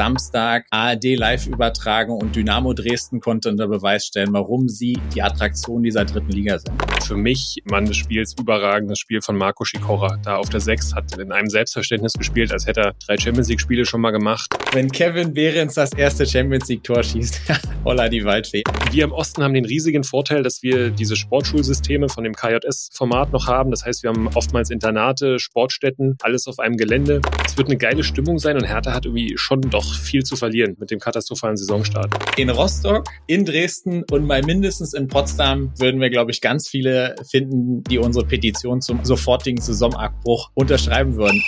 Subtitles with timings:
[0.00, 5.82] Samstag ARD live übertragen und Dynamo Dresden konnte unter Beweis stellen, warum sie die Attraktion
[5.82, 6.72] dieser dritten Liga sind.
[7.04, 10.16] Für mich, Mann des Spiels, überragendes Spiel von Marco Schikora.
[10.22, 13.60] Da auf der 6 hat in einem Selbstverständnis gespielt, als hätte er drei Champions League
[13.60, 14.48] Spiele schon mal gemacht.
[14.72, 17.38] Wenn Kevin Behrens das erste Champions League Tor schießt,
[17.84, 18.62] holla die Waldfee.
[18.92, 23.48] Wir im Osten haben den riesigen Vorteil, dass wir diese Sportschulsysteme von dem KJS-Format noch
[23.48, 23.70] haben.
[23.70, 27.20] Das heißt, wir haben oftmals Internate, Sportstätten, alles auf einem Gelände.
[27.44, 30.76] Es wird eine geile Stimmung sein und Hertha hat irgendwie schon doch viel zu verlieren
[30.78, 32.10] mit dem katastrophalen Saisonstart.
[32.36, 37.14] In Rostock, in Dresden und mal mindestens in Potsdam würden wir, glaube ich, ganz viele
[37.28, 41.42] finden, die unsere Petition zum sofortigen Saisonabbruch unterschreiben würden.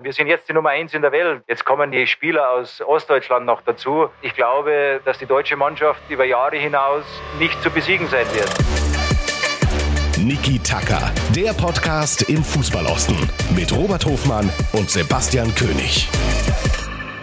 [0.00, 1.42] Wir sind jetzt die Nummer eins in der Welt.
[1.48, 4.08] Jetzt kommen die Spieler aus Ostdeutschland noch dazu.
[4.22, 7.04] Ich glaube, dass die deutsche Mannschaft über Jahre hinaus
[7.40, 8.48] nicht zu besiegen sein wird.
[10.18, 13.16] Niki Tacker, der Podcast im Fußballosten
[13.56, 16.08] mit Robert Hofmann und Sebastian König.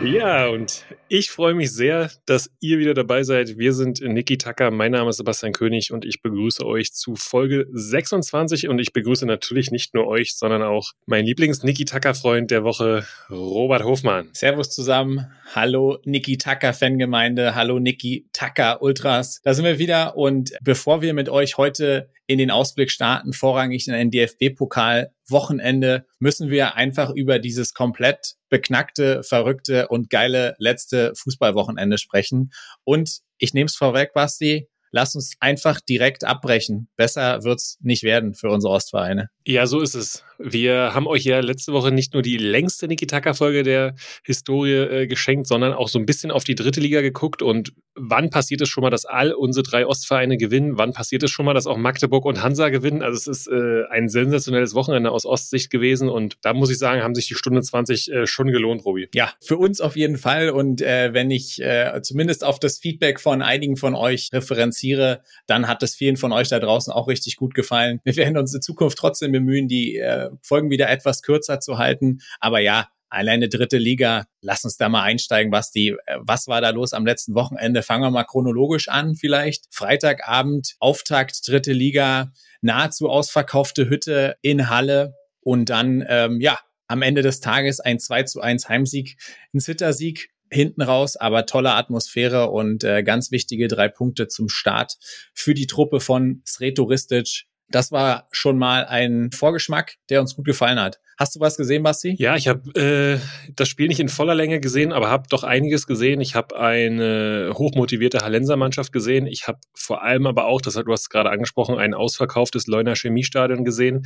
[0.03, 3.57] Ja, und ich freue mich sehr, dass ihr wieder dabei seid.
[3.57, 7.65] Wir sind Niki Tacker, mein Name ist Sebastian König und ich begrüße euch zu Folge
[7.71, 13.07] 26 und ich begrüße natürlich nicht nur euch, sondern auch meinen Lieblings-Niki Tacker-Freund der Woche,
[13.29, 14.29] Robert Hofmann.
[14.33, 15.31] Servus zusammen.
[15.53, 17.55] Hallo Niki Tacker Fangemeinde.
[17.55, 19.39] Hallo Niki Tacker Ultras.
[19.43, 23.87] Da sind wir wieder und bevor wir mit euch heute in den Ausblick starten, vorrangig
[23.87, 31.11] in ein DFB-Pokal Wochenende, müssen wir einfach über dieses komplett beknackte, verrückte und geile letzte
[31.17, 32.53] Fußballwochenende sprechen.
[32.85, 36.87] Und ich nehme es vorweg, Basti, lass uns einfach direkt abbrechen.
[36.95, 39.29] Besser wird's nicht werden für unsere Ostvereine.
[39.45, 40.23] Ja, so ist es.
[40.37, 45.47] Wir haben euch ja letzte Woche nicht nur die längste Niki-Taka-Folge der Historie äh, geschenkt,
[45.47, 47.41] sondern auch so ein bisschen auf die dritte Liga geguckt.
[47.41, 50.77] Und wann passiert es schon mal, dass all unsere drei Ostvereine gewinnen?
[50.77, 53.01] Wann passiert es schon mal, dass auch Magdeburg und Hansa gewinnen?
[53.01, 56.09] Also es ist äh, ein sensationelles Wochenende aus Ostsicht gewesen.
[56.09, 59.07] Und da muss ich sagen, haben sich die Stunde 20 äh, schon gelohnt, Robi.
[59.13, 60.49] Ja, für uns auf jeden Fall.
[60.49, 65.67] Und äh, wenn ich äh, zumindest auf das Feedback von einigen von euch referenziere, dann
[65.67, 67.99] hat es vielen von euch da draußen auch richtig gut gefallen.
[68.03, 72.19] Wir werden uns in Zukunft trotzdem bemühen, die äh, Folgen wieder etwas kürzer zu halten.
[72.39, 76.61] Aber ja, alleine dritte Liga, lass uns da mal einsteigen, was die, äh, was war
[76.61, 77.81] da los am letzten Wochenende?
[77.81, 79.65] Fangen wir mal chronologisch an vielleicht.
[79.71, 82.31] Freitagabend, Auftakt dritte Liga,
[82.61, 88.23] nahezu ausverkaufte Hütte in Halle und dann, ähm, ja, am Ende des Tages ein 2
[88.23, 89.17] zu 1 Heimsieg,
[89.53, 94.97] ein Zittersieg hinten raus, aber tolle Atmosphäre und äh, ganz wichtige drei Punkte zum Start
[95.33, 97.45] für die Truppe von Sreto Ristic.
[97.69, 100.99] Das war schon mal ein Vorgeschmack, der uns gut gefallen hat.
[101.17, 102.15] Hast du was gesehen, Basti?
[102.19, 103.19] Ja, ich habe äh,
[103.55, 106.19] das Spiel nicht in voller Länge gesehen, aber habe doch einiges gesehen.
[106.19, 109.25] Ich habe eine hochmotivierte Hallenser Mannschaft gesehen.
[109.25, 112.95] Ich habe vor allem aber auch, das hat du hast gerade angesprochen, ein ausverkauftes Leuner
[112.95, 114.05] Chemiestadion gesehen.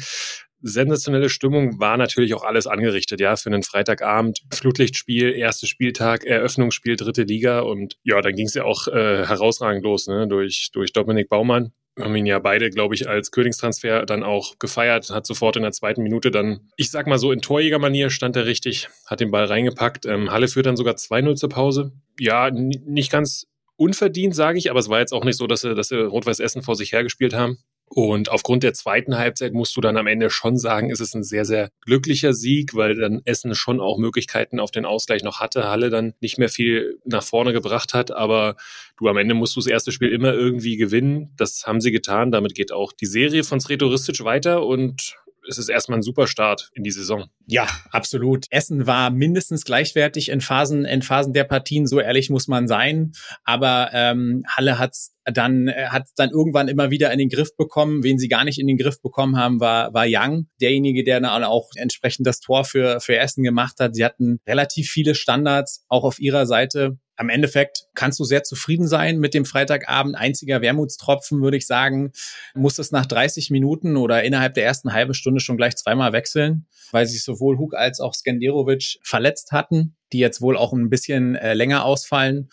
[0.62, 4.42] Sensationelle Stimmung war natürlich auch alles angerichtet, ja, für einen Freitagabend.
[4.54, 9.84] Flutlichtspiel, erster Spieltag, Eröffnungsspiel, dritte Liga und ja, dann ging es ja auch äh, herausragend
[9.84, 14.24] los, ne, durch, durch Dominik Baumann haben ihn ja beide, glaube ich, als Königstransfer dann
[14.24, 18.10] auch gefeiert, hat sofort in der zweiten Minute dann, ich sag mal so in Torjägermanier
[18.10, 20.06] stand er richtig, hat den Ball reingepackt.
[20.06, 21.92] Ähm, Halle führt dann sogar 2-0 zur Pause.
[22.20, 25.74] Ja, nicht ganz unverdient, sage ich, aber es war jetzt auch nicht so, dass sie,
[25.74, 27.58] dass sie Rot-Weiß Essen vor sich hergespielt haben.
[27.92, 31.24] Und aufgrund der zweiten Halbzeit musst du dann am Ende schon sagen, ist es ein
[31.24, 35.68] sehr, sehr glücklicher Sieg, weil dann Essen schon auch Möglichkeiten auf den Ausgleich noch hatte,
[35.68, 38.12] Halle dann nicht mehr viel nach vorne gebracht hat.
[38.12, 38.56] Aber
[38.98, 41.32] du am Ende musst du das erste Spiel immer irgendwie gewinnen.
[41.36, 42.32] Das haben sie getan.
[42.32, 45.16] Damit geht auch die Serie von Sretoristic weiter und
[45.50, 47.26] es ist erstmal ein super Start in die Saison.
[47.48, 48.46] Ja, absolut.
[48.52, 53.12] Essen war mindestens gleichwertig in Phasen, in Phasen der Partien, so ehrlich muss man sein.
[53.44, 58.04] Aber ähm, Halle hat's dann äh, hat dann irgendwann immer wieder in den Griff bekommen.
[58.04, 61.44] Wen sie gar nicht in den Griff bekommen haben, war war Young, derjenige, der dann
[61.44, 63.96] auch entsprechend das Tor für für Essen gemacht hat.
[63.96, 68.88] Sie hatten relativ viele Standards auch auf ihrer Seite am Endeffekt kannst du sehr zufrieden
[68.88, 70.16] sein mit dem Freitagabend.
[70.16, 72.14] Einziger Wermutstropfen, würde ich sagen,
[72.56, 76.66] muss es nach 30 Minuten oder innerhalb der ersten halben Stunde schon gleich zweimal wechseln,
[76.92, 81.36] weil sich sowohl Hug als auch Skanderovic verletzt hatten, die jetzt wohl auch ein bisschen
[81.36, 82.50] äh, länger ausfallen.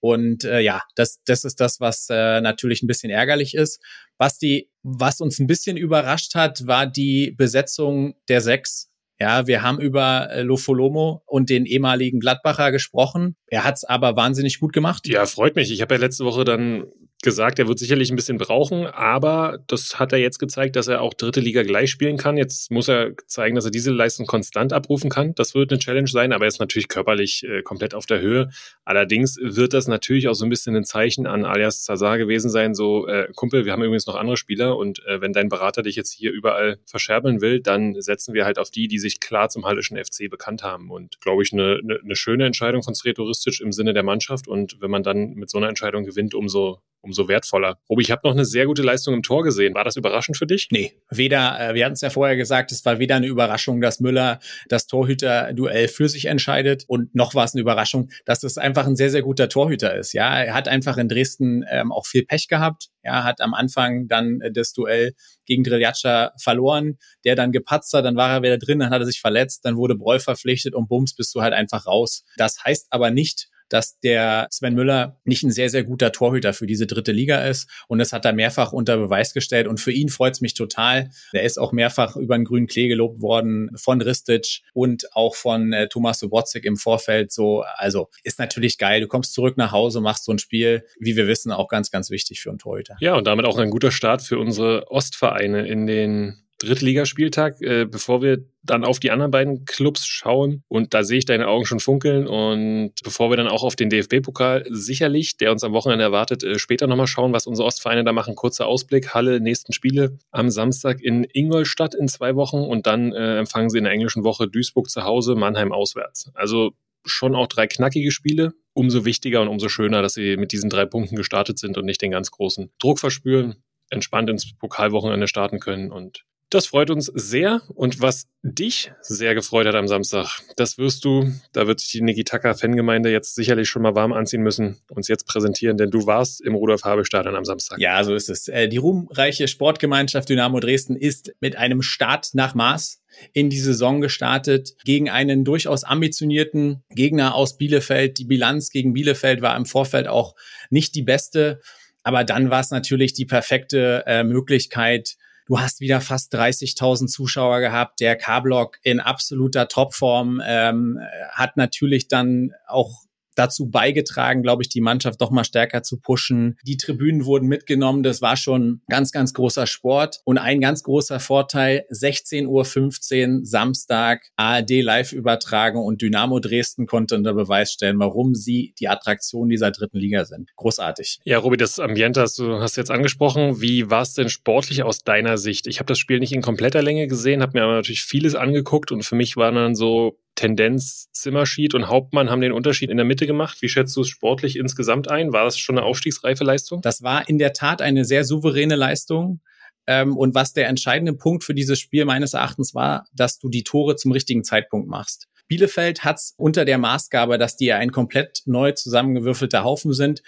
[0.00, 3.82] Und äh, ja, das, das ist das, was äh, natürlich ein bisschen ärgerlich ist.
[4.18, 8.90] Was die, was uns ein bisschen überrascht hat, war die Besetzung der sechs
[9.20, 13.36] ja, wir haben über äh, Lofolomo und den ehemaligen Gladbacher gesprochen.
[13.46, 15.06] Er hat es aber wahnsinnig gut gemacht.
[15.06, 15.70] Ja, freut mich.
[15.70, 16.84] Ich habe ja letzte Woche dann
[17.22, 21.02] gesagt, er wird sicherlich ein bisschen brauchen, aber das hat er jetzt gezeigt, dass er
[21.02, 22.36] auch dritte Liga gleich spielen kann.
[22.36, 25.34] Jetzt muss er zeigen, dass er diese Leistung konstant abrufen kann.
[25.34, 28.50] Das wird eine Challenge sein, aber er ist natürlich körperlich äh, komplett auf der Höhe.
[28.84, 32.74] Allerdings wird das natürlich auch so ein bisschen ein Zeichen an alias Zazar gewesen sein,
[32.74, 35.96] so äh, Kumpel, wir haben übrigens noch andere Spieler und äh, wenn dein Berater dich
[35.96, 39.66] jetzt hier überall verscherbeln will, dann setzen wir halt auf die, die sich klar zum
[39.66, 43.72] Hallischen FC bekannt haben und glaube ich eine, eine, eine schöne Entscheidung von Sretouristisch im
[43.72, 47.78] Sinne der Mannschaft und wenn man dann mit so einer Entscheidung gewinnt, umso umso wertvoller.
[47.88, 49.74] Robi, ich habe noch eine sehr gute Leistung im Tor gesehen.
[49.74, 50.68] War das überraschend für dich?
[50.70, 54.00] Nee, weder, äh, wir hatten es ja vorher gesagt, es war weder eine Überraschung, dass
[54.00, 54.38] Müller
[54.68, 58.96] das Torhüter-Duell für sich entscheidet und noch war es eine Überraschung, dass es einfach ein
[58.96, 60.12] sehr, sehr guter Torhüter ist.
[60.12, 62.88] Ja, er hat einfach in Dresden ähm, auch viel Pech gehabt.
[63.02, 65.14] Ja, hat am Anfang dann äh, das Duell
[65.46, 69.06] gegen Driljatscha verloren, der dann gepatzt hat, dann war er wieder drin, dann hat er
[69.06, 72.24] sich verletzt, dann wurde Breu verpflichtet und bums, bist du halt einfach raus.
[72.36, 76.66] Das heißt aber nicht, dass der Sven Müller nicht ein sehr, sehr guter Torhüter für
[76.66, 77.68] diese dritte Liga ist.
[77.88, 79.66] Und das hat er mehrfach unter Beweis gestellt.
[79.66, 81.10] Und für ihn freut es mich total.
[81.32, 85.72] Er ist auch mehrfach über den grünen Klee gelobt worden von Ristic und auch von
[85.72, 87.32] äh, Thomas Sobotzig im Vorfeld.
[87.32, 89.00] So, also ist natürlich geil.
[89.00, 92.10] Du kommst zurück nach Hause, machst so ein Spiel, wie wir wissen, auch ganz, ganz
[92.10, 92.96] wichtig für einen Torhüter.
[93.00, 98.20] Ja, und damit auch ein guter Start für unsere Ostvereine in den Drittligaspieltag, äh, bevor
[98.20, 100.62] wir dann auf die anderen beiden Clubs schauen.
[100.68, 102.26] Und da sehe ich deine Augen schon funkeln.
[102.26, 106.58] Und bevor wir dann auch auf den DFB-Pokal sicherlich, der uns am Wochenende erwartet, äh,
[106.58, 108.34] später nochmal schauen, was unsere Ostvereine da machen.
[108.34, 112.58] Kurzer Ausblick, Halle, nächsten Spiele am Samstag in Ingolstadt in zwei Wochen.
[112.58, 116.30] Und dann äh, empfangen sie in der englischen Woche Duisburg zu Hause, Mannheim auswärts.
[116.34, 116.72] Also
[117.06, 118.52] schon auch drei knackige Spiele.
[118.74, 122.02] Umso wichtiger und umso schöner, dass sie mit diesen drei Punkten gestartet sind und nicht
[122.02, 123.56] den ganz großen Druck verspüren
[123.90, 127.62] entspannt ins Pokalwochenende starten können und das freut uns sehr.
[127.74, 132.02] Und was dich sehr gefreut hat am Samstag, das wirst du, da wird sich die
[132.02, 136.54] Nikitaka-Fangemeinde jetzt sicherlich schon mal warm anziehen müssen, uns jetzt präsentieren, denn du warst im
[136.54, 137.78] Rudolf-Habe-Stadion am Samstag.
[137.78, 138.48] Ja, so ist es.
[138.48, 143.00] Äh, die ruhmreiche Sportgemeinschaft Dynamo Dresden ist mit einem Start nach Maß
[143.32, 148.18] in die Saison gestartet gegen einen durchaus ambitionierten Gegner aus Bielefeld.
[148.18, 150.34] Die Bilanz gegen Bielefeld war im Vorfeld auch
[150.70, 151.60] nicht die beste.
[152.02, 155.16] Aber dann war es natürlich die perfekte äh, Möglichkeit,
[155.50, 157.98] Du hast wieder fast 30.000 Zuschauer gehabt.
[157.98, 161.00] Der K-Block in absoluter Topform ähm,
[161.32, 163.02] hat natürlich dann auch
[163.40, 166.56] dazu beigetragen, glaube ich, die Mannschaft doch mal stärker zu pushen.
[166.62, 168.02] Die Tribünen wurden mitgenommen.
[168.02, 170.20] Das war schon ganz, ganz großer Sport.
[170.24, 177.16] Und ein ganz großer Vorteil, 16.15 Uhr Samstag ARD live übertragen und Dynamo Dresden konnte
[177.16, 180.50] unter Beweis stellen, warum sie die Attraktion dieser dritten Liga sind.
[180.56, 181.20] Großartig.
[181.24, 183.60] Ja, Robi, das Ambiente hast du hast jetzt angesprochen.
[183.60, 185.66] Wie war es denn sportlich aus deiner Sicht?
[185.66, 188.92] Ich habe das Spiel nicht in kompletter Länge gesehen, habe mir aber natürlich vieles angeguckt
[188.92, 193.04] und für mich waren dann so Tendenz Zimmerschied und Hauptmann haben den Unterschied in der
[193.04, 193.60] Mitte gemacht.
[193.60, 195.34] Wie schätzt du es sportlich insgesamt ein?
[195.34, 196.80] War das schon eine aufstiegsreife Leistung?
[196.80, 199.40] Das war in der Tat eine sehr souveräne Leistung.
[199.86, 203.64] Ähm, und was der entscheidende Punkt für dieses Spiel meines Erachtens war, dass du die
[203.64, 205.28] Tore zum richtigen Zeitpunkt machst.
[205.46, 210.22] Bielefeld hat's unter der Maßgabe, dass die ja ein komplett neu zusammengewürfelter Haufen sind,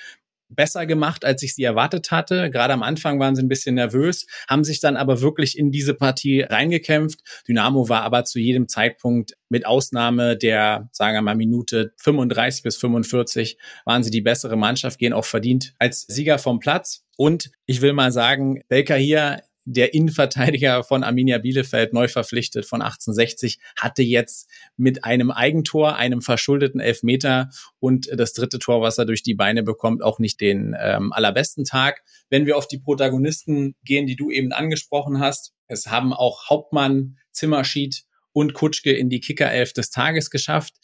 [0.54, 2.50] besser gemacht, als ich sie erwartet hatte.
[2.50, 5.94] Gerade am Anfang waren sie ein bisschen nervös, haben sich dann aber wirklich in diese
[5.94, 7.20] Partie reingekämpft.
[7.48, 12.76] Dynamo war aber zu jedem Zeitpunkt mit Ausnahme der, sagen wir mal, Minute 35 bis
[12.76, 17.04] 45 waren sie die bessere Mannschaft, gehen auch verdient als Sieger vom Platz.
[17.16, 22.82] Und ich will mal sagen, Belka hier der Innenverteidiger von Arminia Bielefeld, neu verpflichtet von
[22.82, 29.04] 1860, hatte jetzt mit einem Eigentor, einem verschuldeten Elfmeter und das dritte Tor, was er
[29.04, 32.02] durch die Beine bekommt, auch nicht den ähm, allerbesten Tag.
[32.28, 37.16] Wenn wir auf die Protagonisten gehen, die du eben angesprochen hast, es haben auch Hauptmann,
[37.32, 40.74] Zimmerschied und Kutschke in die Kickerelf des Tages geschafft.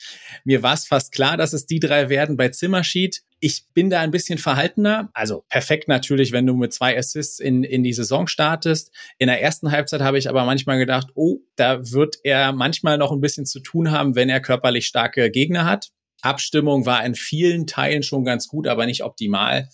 [0.45, 3.23] Mir war es fast klar, dass es die drei werden bei Zimmerschied.
[3.41, 5.11] Ich bin da ein bisschen verhaltener.
[5.15, 8.93] Also perfekt natürlich, wenn du mit zwei Assists in, in die Saison startest.
[9.19, 13.13] In der ersten Halbzeit habe ich aber manchmal gedacht, oh, da wird er manchmal noch
[13.13, 15.91] ein bisschen zu tun haben, wenn er körperlich starke Gegner hat.
[16.23, 19.69] Abstimmung war in vielen Teilen schon ganz gut, aber nicht optimal.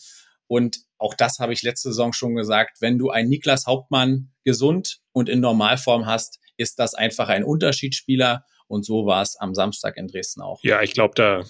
[0.46, 2.78] Und auch das habe ich letzte Saison schon gesagt.
[2.80, 8.44] Wenn du einen Niklas Hauptmann gesund und in Normalform hast, ist das einfach ein Unterschiedsspieler.
[8.66, 10.60] Und so war es am Samstag in Dresden auch.
[10.62, 11.44] Ja, ich glaube, da,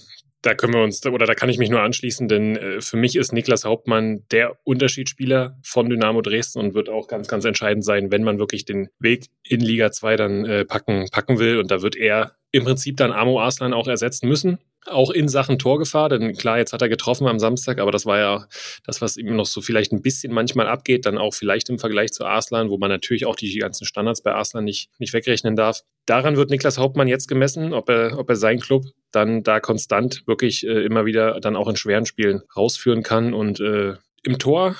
[0.44, 3.16] da können wir uns, oder da kann ich mich nur anschließen, denn äh, für mich
[3.16, 8.10] ist Niklas Hauptmann der Unterschiedsspieler von Dynamo Dresden und wird auch ganz, ganz entscheidend sein,
[8.10, 11.58] wenn man wirklich den Weg in Liga 2 dann äh, packen, packen will.
[11.58, 15.59] Und da wird er im Prinzip dann Amo Arslan auch ersetzen müssen auch in Sachen
[15.59, 18.47] Torgefahr, denn klar, jetzt hat er getroffen am Samstag, aber das war ja
[18.85, 22.12] das, was ihm noch so vielleicht ein bisschen manchmal abgeht, dann auch vielleicht im Vergleich
[22.12, 25.81] zu Arslan, wo man natürlich auch die ganzen Standards bei Arslan nicht, nicht wegrechnen darf.
[26.07, 30.23] Daran wird Niklas Hauptmann jetzt gemessen, ob er, ob er seinen Club dann da konstant
[30.26, 33.95] wirklich äh, immer wieder dann auch in schweren Spielen rausführen kann und äh,
[34.26, 34.75] Im Tor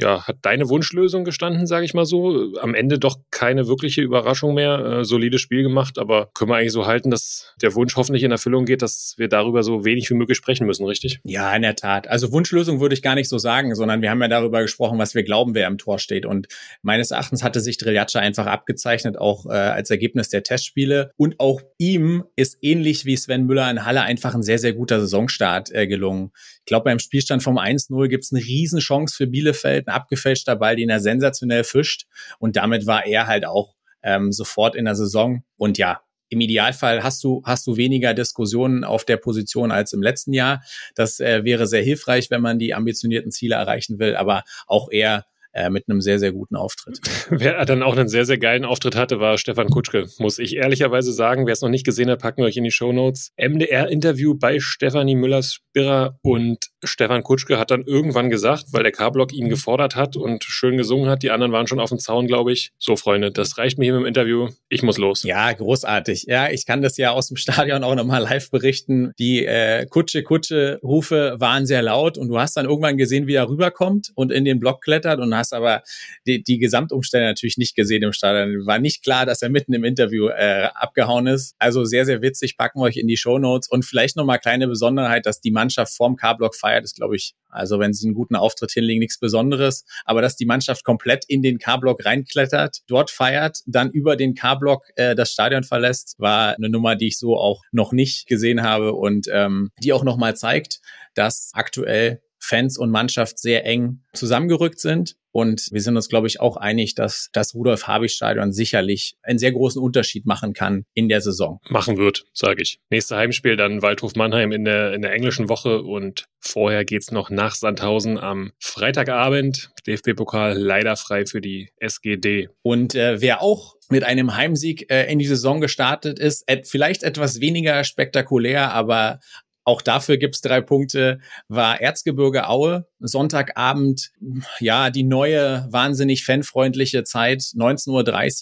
[0.00, 2.54] ja, hat deine Wunschlösung gestanden, sage ich mal so.
[2.60, 4.78] Am Ende doch keine wirkliche Überraschung mehr.
[4.78, 8.30] Äh, solides Spiel gemacht, aber können wir eigentlich so halten, dass der Wunsch hoffentlich in
[8.30, 11.20] Erfüllung geht, dass wir darüber so wenig wie möglich sprechen müssen, richtig?
[11.24, 12.08] Ja, in der Tat.
[12.08, 15.14] Also Wunschlösung würde ich gar nicht so sagen, sondern wir haben ja darüber gesprochen, was
[15.14, 16.26] wir glauben, wer im Tor steht.
[16.26, 16.48] Und
[16.82, 21.10] meines Erachtens hatte sich Driljatscha einfach abgezeichnet, auch äh, als Ergebnis der Testspiele.
[21.16, 25.00] Und auch ihm ist ähnlich wie Sven Müller in Halle einfach ein sehr, sehr guter
[25.00, 26.30] Saisonstart äh, gelungen.
[26.60, 30.76] Ich glaube, beim Spielstand vom 1-0 gibt es eine Riesenchance für Bielefeld ein abgefälschter Ball,
[30.76, 32.06] den er sensationell fischt.
[32.38, 35.42] Und damit war er halt auch ähm, sofort in der Saison.
[35.56, 40.02] Und ja, im Idealfall hast du, hast du weniger Diskussionen auf der Position als im
[40.02, 40.62] letzten Jahr.
[40.94, 45.24] Das äh, wäre sehr hilfreich, wenn man die ambitionierten Ziele erreichen will, aber auch eher
[45.58, 47.00] äh, mit einem sehr, sehr guten Auftritt.
[47.30, 51.12] Wer dann auch einen sehr, sehr geilen Auftritt hatte, war Stefan Kutschke, muss ich ehrlicherweise
[51.12, 51.46] sagen.
[51.46, 53.32] Wer es noch nicht gesehen hat, packen wir euch in die Show Notes.
[53.36, 59.48] MDR-Interview bei Stefanie Müller-Spirrer und Stefan Kutschke hat dann irgendwann gesagt, weil der K-Block ihn
[59.48, 62.70] gefordert hat und schön gesungen hat, die anderen waren schon auf dem Zaun, glaube ich.
[62.78, 64.48] So, Freunde, das reicht mir hier mit dem Interview.
[64.68, 65.24] Ich muss los.
[65.24, 66.26] Ja, großartig.
[66.28, 69.12] Ja, ich kann das ja aus dem Stadion auch nochmal live berichten.
[69.18, 74.12] Die äh, Kutsche-Kutsche-Rufe waren sehr laut und du hast dann irgendwann gesehen, wie er rüberkommt
[74.14, 75.82] und in den Block klettert und hast hast aber
[76.26, 78.66] die, die Gesamtumstände natürlich nicht gesehen im Stadion.
[78.66, 81.54] War nicht klar, dass er mitten im Interview äh, abgehauen ist.
[81.58, 82.56] Also sehr, sehr witzig.
[82.56, 85.94] Packen wir euch in die Show Notes und vielleicht nochmal kleine Besonderheit, dass die Mannschaft
[85.94, 89.84] vorm K-Block feiert, ist glaube ich, also wenn sie einen guten Auftritt hinlegen, nichts Besonderes.
[90.04, 94.84] Aber dass die Mannschaft komplett in den K-Block reinklettert, dort feiert, dann über den K-Block
[94.96, 98.92] äh, das Stadion verlässt, war eine Nummer, die ich so auch noch nicht gesehen habe
[98.92, 100.80] und ähm, die auch nochmal zeigt,
[101.14, 106.40] dass aktuell Fans und Mannschaft sehr eng zusammengerückt sind und wir sind uns, glaube ich,
[106.40, 111.60] auch einig, dass das Rudolf-Habich-Stadion sicherlich einen sehr großen Unterschied machen kann in der Saison.
[111.68, 112.80] Machen wird, sage ich.
[112.90, 117.30] Nächste Heimspiel dann Waldhof Mannheim in der, in der englischen Woche und vorher geht's noch
[117.30, 119.70] nach Sandhausen am Freitagabend.
[119.86, 122.48] DFB-Pokal leider frei für die SGD.
[122.62, 127.02] Und äh, wer auch mit einem Heimsieg äh, in die Saison gestartet ist, et vielleicht
[127.02, 129.20] etwas weniger spektakulär, aber
[129.68, 131.20] auch dafür gibt's drei Punkte.
[131.48, 132.86] War Erzgebirge Aue.
[133.00, 134.12] Sonntagabend,
[134.60, 137.92] ja, die neue, wahnsinnig fanfreundliche Zeit, 19.30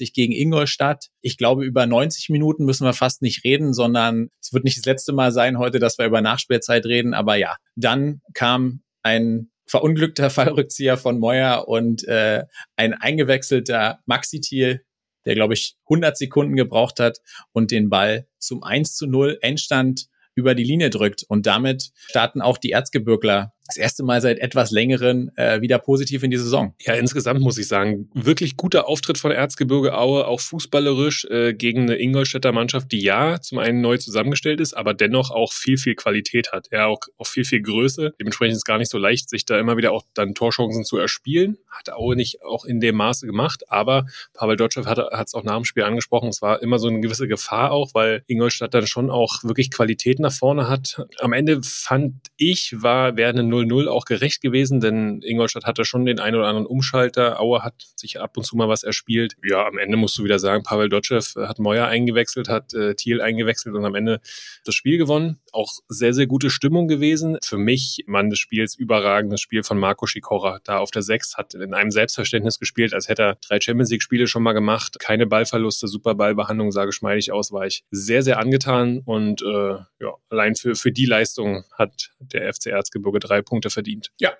[0.03, 1.09] Uhr gegen Ingolstadt.
[1.23, 4.85] Ich glaube, über 90 Minuten müssen wir fast nicht reden, sondern es wird nicht das
[4.85, 7.13] letzte Mal sein heute, dass wir über Nachspielzeit reden.
[7.13, 12.45] Aber ja, dann kam ein verunglückter Fallrückzieher von Moyer und äh,
[12.77, 14.85] ein eingewechselter Maxi Thiel,
[15.25, 17.19] der, glaube ich, 100 Sekunden gebraucht hat
[17.51, 20.07] und den Ball zum 1 zu 0 Endstand
[20.37, 21.25] über die Linie drückt.
[21.27, 26.23] Und damit starten auch die Erzgebirgler das erste Mal seit etwas längeren äh, wieder positiv
[26.23, 26.75] in die Saison.
[26.81, 31.83] Ja, insgesamt muss ich sagen, wirklich guter Auftritt von Erzgebirge Aue, auch fußballerisch äh, gegen
[31.83, 35.95] eine Ingolstädter Mannschaft, die ja zum einen neu zusammengestellt ist, aber dennoch auch viel, viel
[35.95, 36.69] Qualität hat.
[36.71, 38.15] Ja, auch, auch viel, viel Größe.
[38.19, 40.97] Dementsprechend ist es gar nicht so leicht, sich da immer wieder auch dann Torchancen zu
[40.99, 41.59] erspielen.
[41.71, 45.57] Hat Aue nicht auch in dem Maße gemacht, aber Pavel Dotschew hat es auch nach
[45.57, 49.11] dem Spiel angesprochen, es war immer so eine gewisse Gefahr auch, weil Ingolstadt dann schon
[49.11, 51.05] auch wirklich Qualität nach vorne hat.
[51.21, 56.07] Am Ende fand ich, war, wäre eine 0-0 auch gerecht gewesen, denn Ingolstadt hatte schon
[56.07, 57.41] den einen oder anderen Umschalter.
[57.41, 59.37] Aue hat sich ab und zu mal was erspielt.
[59.43, 63.21] Ja, am Ende musst du wieder sagen, Pavel Dotschew hat Meuer eingewechselt, hat äh, Thiel
[63.21, 64.21] eingewechselt und am Ende
[64.65, 65.41] das Spiel gewonnen.
[65.57, 67.39] Auch sehr, sehr gute Stimmung gewesen.
[67.43, 70.61] Für mich, Mann des Spiels, überragendes Spiel von Marco Schikora.
[70.65, 74.03] Da auf der Sechs hat in einem Selbstverständnis gespielt, als hätte er drei Champions League
[74.03, 74.99] Spiele schon mal gemacht.
[74.99, 80.15] Keine Ballverluste, super Ballbehandlung, sah geschmeidig aus, war ich sehr, sehr angetan und äh, ja,
[80.29, 84.13] allein für, für die Leistung hat der FC Erzgebirge drei Punkte verdient.
[84.21, 84.33] Ja,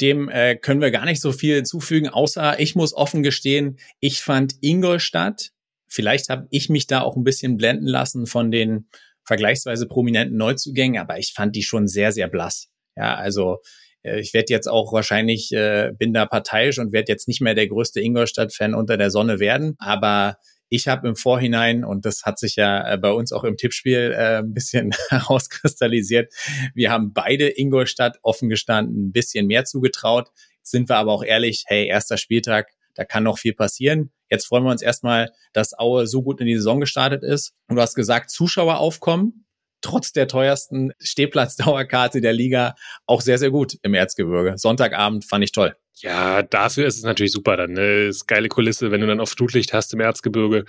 [0.00, 4.22] dem äh, können wir gar nicht so viel hinzufügen, außer ich muss offen gestehen, ich
[4.22, 5.52] fand Ingolstadt,
[5.86, 8.88] vielleicht habe ich mich da auch ein bisschen blenden lassen von den
[9.24, 12.68] vergleichsweise prominenten Neuzugängen, aber ich fand die schon sehr, sehr blass.
[12.96, 13.58] Ja, also
[14.02, 17.54] äh, ich werde jetzt auch wahrscheinlich, äh, bin da parteiisch und werde jetzt nicht mehr
[17.54, 20.36] der größte Ingolstadt-Fan unter der Sonne werden, aber
[20.68, 24.12] ich habe im Vorhinein, und das hat sich ja äh, bei uns auch im Tippspiel
[24.16, 26.32] äh, ein bisschen herauskristallisiert,
[26.74, 30.30] wir haben beide Ingolstadt offen gestanden ein bisschen mehr zugetraut.
[30.62, 34.12] Sind wir aber auch ehrlich, hey, erster Spieltag, da kann noch viel passieren.
[34.30, 37.52] Jetzt freuen wir uns erstmal, dass Aue so gut in die Saison gestartet ist.
[37.68, 39.46] Und du hast gesagt, Zuschauer aufkommen,
[39.80, 42.74] trotz der teuersten Stehplatzdauerkarte der Liga,
[43.06, 44.54] auch sehr, sehr gut im Erzgebirge.
[44.56, 45.76] Sonntagabend fand ich toll.
[45.96, 47.72] Ja, dafür ist es natürlich super dann.
[47.72, 48.06] Ne?
[48.06, 50.64] Ist geile Kulisse, wenn du dann auf Flutlicht hast im Erzgebirge.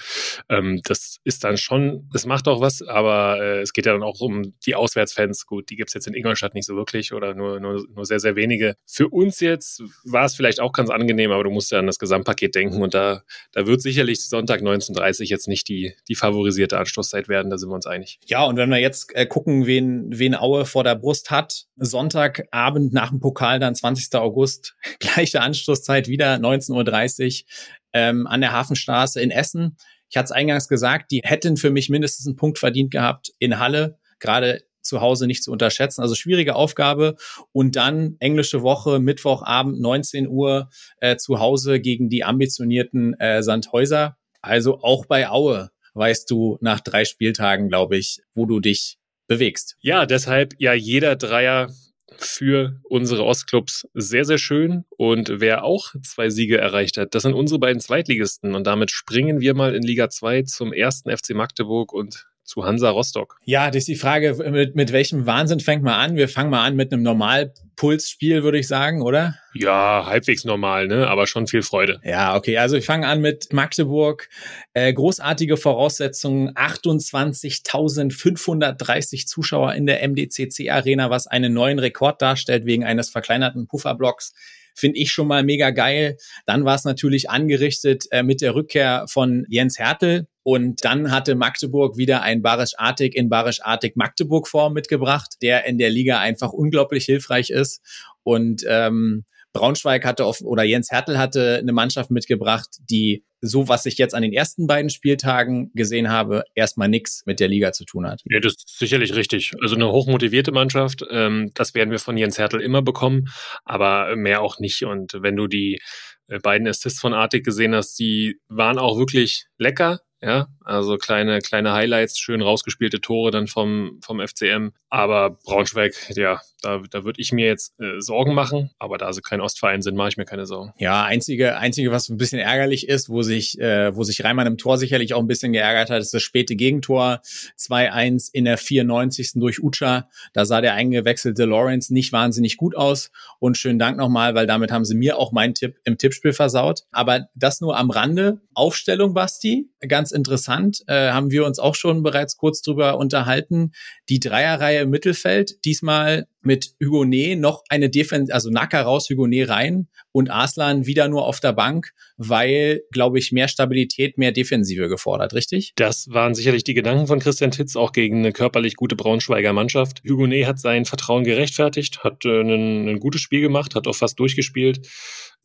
[0.50, 4.04] Ähm, das ist dann schon, das macht auch was, aber äh, es geht ja dann
[4.04, 5.46] auch um die Auswärtsfans.
[5.46, 8.36] Gut, die gibt's jetzt in Ingolstadt nicht so wirklich oder nur, nur, nur sehr, sehr
[8.36, 8.76] wenige.
[8.86, 11.98] Für uns jetzt war es vielleicht auch ganz angenehm, aber du musst ja an das
[11.98, 17.28] Gesamtpaket denken und da, da wird sicherlich Sonntag 19.30 jetzt nicht die, die favorisierte Anstoßzeit
[17.28, 18.20] werden, da sind wir uns einig.
[18.26, 22.94] Ja, und wenn wir jetzt äh, gucken, wen, wen Aue vor der Brust hat, Sonntagabend
[22.94, 24.14] nach dem Pokal, dann 20.
[24.16, 27.48] August, gleich gleiche Anstoßzeit wieder 19.30 Uhr
[27.94, 29.78] ähm, an der Hafenstraße in Essen.
[30.10, 33.60] Ich hatte es eingangs gesagt, die hätten für mich mindestens einen Punkt verdient gehabt in
[33.60, 36.02] Halle, gerade zu Hause nicht zu unterschätzen.
[36.02, 37.16] Also schwierige Aufgabe.
[37.52, 40.70] Und dann englische Woche, Mittwochabend, 19 Uhr
[41.00, 44.18] äh, zu Hause gegen die ambitionierten äh, Sandhäuser.
[44.42, 49.76] Also auch bei Aue weißt du nach drei Spieltagen, glaube ich, wo du dich bewegst.
[49.80, 51.72] Ja, deshalb ja jeder Dreier
[52.20, 54.86] für unsere Ostclubs sehr, sehr schön.
[54.98, 58.56] Und wer auch zwei Siege erreicht hat, das sind unsere beiden Zweitligisten.
[58.56, 62.92] Und damit springen wir mal in Liga 2 zum ersten FC Magdeburg und zu Hansa
[62.92, 63.40] Rostock.
[63.44, 66.16] Ja, das ist die Frage, mit, mit welchem Wahnsinn fängt man an?
[66.16, 69.34] Wir fangen mal an mit einem Normalpulsspiel, würde ich sagen, oder?
[69.56, 71.08] Ja, halbwegs normal, ne?
[71.08, 72.00] Aber schon viel Freude.
[72.04, 72.60] Ja, okay.
[72.60, 74.30] Also ich fange an mit Magdeburg.
[74.74, 76.52] Äh, großartige Voraussetzungen.
[76.52, 84.36] 28.530 Zuschauer in der MDCC Arena, was einen neuen Rekord darstellt wegen eines verkleinerten Pufferblocks
[84.76, 86.18] finde ich schon mal mega geil.
[86.46, 90.28] Dann war es natürlich angerichtet äh, mit der Rückkehr von Jens Hertel.
[90.44, 96.20] Und dann hatte Magdeburg wieder ein Barisch-Artig in Barisch-Artig Magdeburg-Form mitgebracht, der in der Liga
[96.20, 97.82] einfach unglaublich hilfreich ist.
[98.22, 99.26] Und ähm,
[99.56, 104.14] Braunschweig hatte auf, oder Jens Hertel hatte eine Mannschaft mitgebracht, die so, was ich jetzt
[104.14, 108.22] an den ersten beiden Spieltagen gesehen habe, erstmal nichts mit der Liga zu tun hat.
[108.26, 109.54] Ja, das ist sicherlich richtig.
[109.62, 113.30] Also eine hochmotivierte Mannschaft, ähm, das werden wir von Jens Hertel immer bekommen,
[113.64, 114.84] aber mehr auch nicht.
[114.84, 115.80] Und wenn du die
[116.28, 120.02] äh, beiden Assists von Artig gesehen hast, die waren auch wirklich lecker.
[120.22, 124.72] Ja, also kleine, kleine Highlights, schön rausgespielte Tore dann vom, vom FCM.
[124.90, 128.72] Aber Braunschweig, ja, da, da würde ich mir jetzt äh, Sorgen machen.
[128.80, 130.74] Aber da sie kein Ostverein sind, mache ich mir keine Sorgen.
[130.78, 134.58] Ja, einzige, einzige, was ein bisschen ärgerlich ist, wo sich, äh, wo sich Reimann im
[134.58, 137.22] Tor sicherlich auch ein bisschen geärgert hat, ist das späte Gegentor.
[137.60, 139.34] 2-1 in der 94.
[139.36, 140.10] durch Ucha.
[140.34, 143.12] Da sah der eingewechselte Lawrence nicht wahnsinnig gut aus.
[143.40, 146.86] Und schönen Dank nochmal, weil damit haben sie mir auch meinen Tipp im Tippspiel versaut.
[146.92, 148.42] Aber das nur am Rande.
[148.56, 149.45] Aufstellung, Basti.
[149.88, 153.72] Ganz interessant, äh, haben wir uns auch schon bereits kurz drüber unterhalten.
[154.10, 159.88] Die Dreierreihe im Mittelfeld, diesmal mit Hugonet noch eine Defense, also Nacker raus, Hugonet rein
[160.12, 165.34] und Arslan wieder nur auf der Bank, weil, glaube ich, mehr Stabilität, mehr Defensive gefordert,
[165.34, 165.74] richtig?
[165.76, 170.02] Das waren sicherlich die Gedanken von Christian Titz auch gegen eine körperlich gute Braunschweiger Mannschaft.
[170.08, 174.20] Hugonet hat sein Vertrauen gerechtfertigt, hat äh, ein, ein gutes Spiel gemacht, hat auch fast
[174.20, 174.88] durchgespielt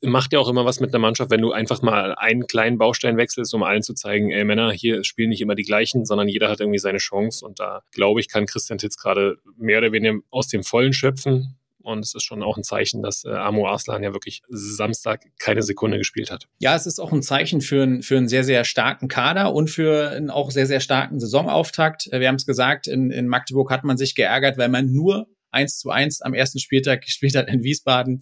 [0.02, 3.16] macht ja auch immer was mit einer Mannschaft, wenn du einfach mal einen kleinen Baustein
[3.16, 6.48] wechselst, um allen zu zeigen, ey Männer, hier spielen nicht immer die gleichen, sondern jeder
[6.48, 7.44] hat irgendwie seine Chance.
[7.44, 11.56] Und da glaube ich, kann Christian Titz gerade mehr oder weniger aus dem Vollen schöpfen.
[11.82, 15.62] Und es ist schon auch ein Zeichen, dass äh, Amo Arslan ja wirklich Samstag keine
[15.62, 16.46] Sekunde gespielt hat.
[16.58, 19.70] Ja, es ist auch ein Zeichen für, ein, für einen sehr, sehr starken Kader und
[19.70, 22.08] für einen auch sehr, sehr starken Saisonauftakt.
[22.12, 25.78] Wir haben es gesagt, in, in Magdeburg hat man sich geärgert, weil man nur 1
[25.78, 28.20] zu 1 am ersten Spieltag gespielt hat in Wiesbaden,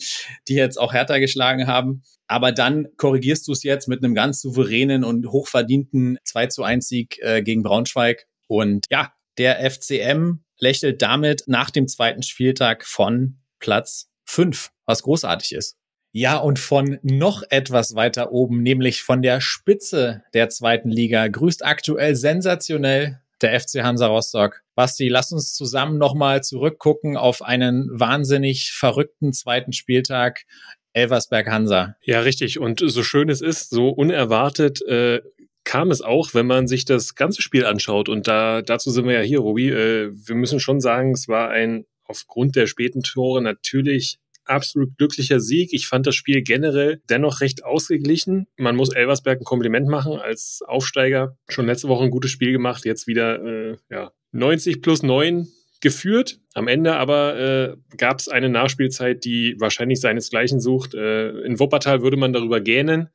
[0.49, 2.03] die jetzt auch härter geschlagen haben.
[2.27, 6.87] Aber dann korrigierst du es jetzt mit einem ganz souveränen und hochverdienten 2 zu 1
[6.87, 8.27] Sieg äh, gegen Braunschweig.
[8.47, 15.53] Und ja, der FCM lächelt damit nach dem zweiten Spieltag von Platz 5, was großartig
[15.53, 15.77] ist.
[16.13, 21.65] Ja, und von noch etwas weiter oben, nämlich von der Spitze der zweiten Liga, grüßt
[21.65, 24.63] aktuell sensationell der FC Hansa Rostock.
[24.75, 30.45] Basti, lass uns zusammen nochmal zurückgucken auf einen wahnsinnig verrückten zweiten Spieltag.
[30.93, 31.97] Elversberg Hansa.
[32.03, 32.59] Ja, richtig.
[32.59, 35.21] Und so schön es ist, so unerwartet äh,
[35.65, 38.09] kam es auch, wenn man sich das ganze Spiel anschaut.
[38.09, 39.69] Und da dazu sind wir ja hier, Robi.
[39.69, 44.19] Äh, wir müssen schon sagen, es war ein aufgrund der späten Tore natürlich
[44.49, 45.73] absolut glücklicher Sieg.
[45.73, 48.47] Ich fand das Spiel generell dennoch recht ausgeglichen.
[48.57, 51.37] Man muss Elversberg ein Kompliment machen als Aufsteiger.
[51.49, 55.49] Schon letzte Woche ein gutes Spiel gemacht, jetzt wieder äh, ja, 90 plus 9
[55.81, 56.41] geführt.
[56.55, 60.95] Am Ende aber äh, gab es eine Nachspielzeit, die wahrscheinlich seinesgleichen sucht.
[60.95, 63.09] Äh, in Wuppertal würde man darüber gähnen.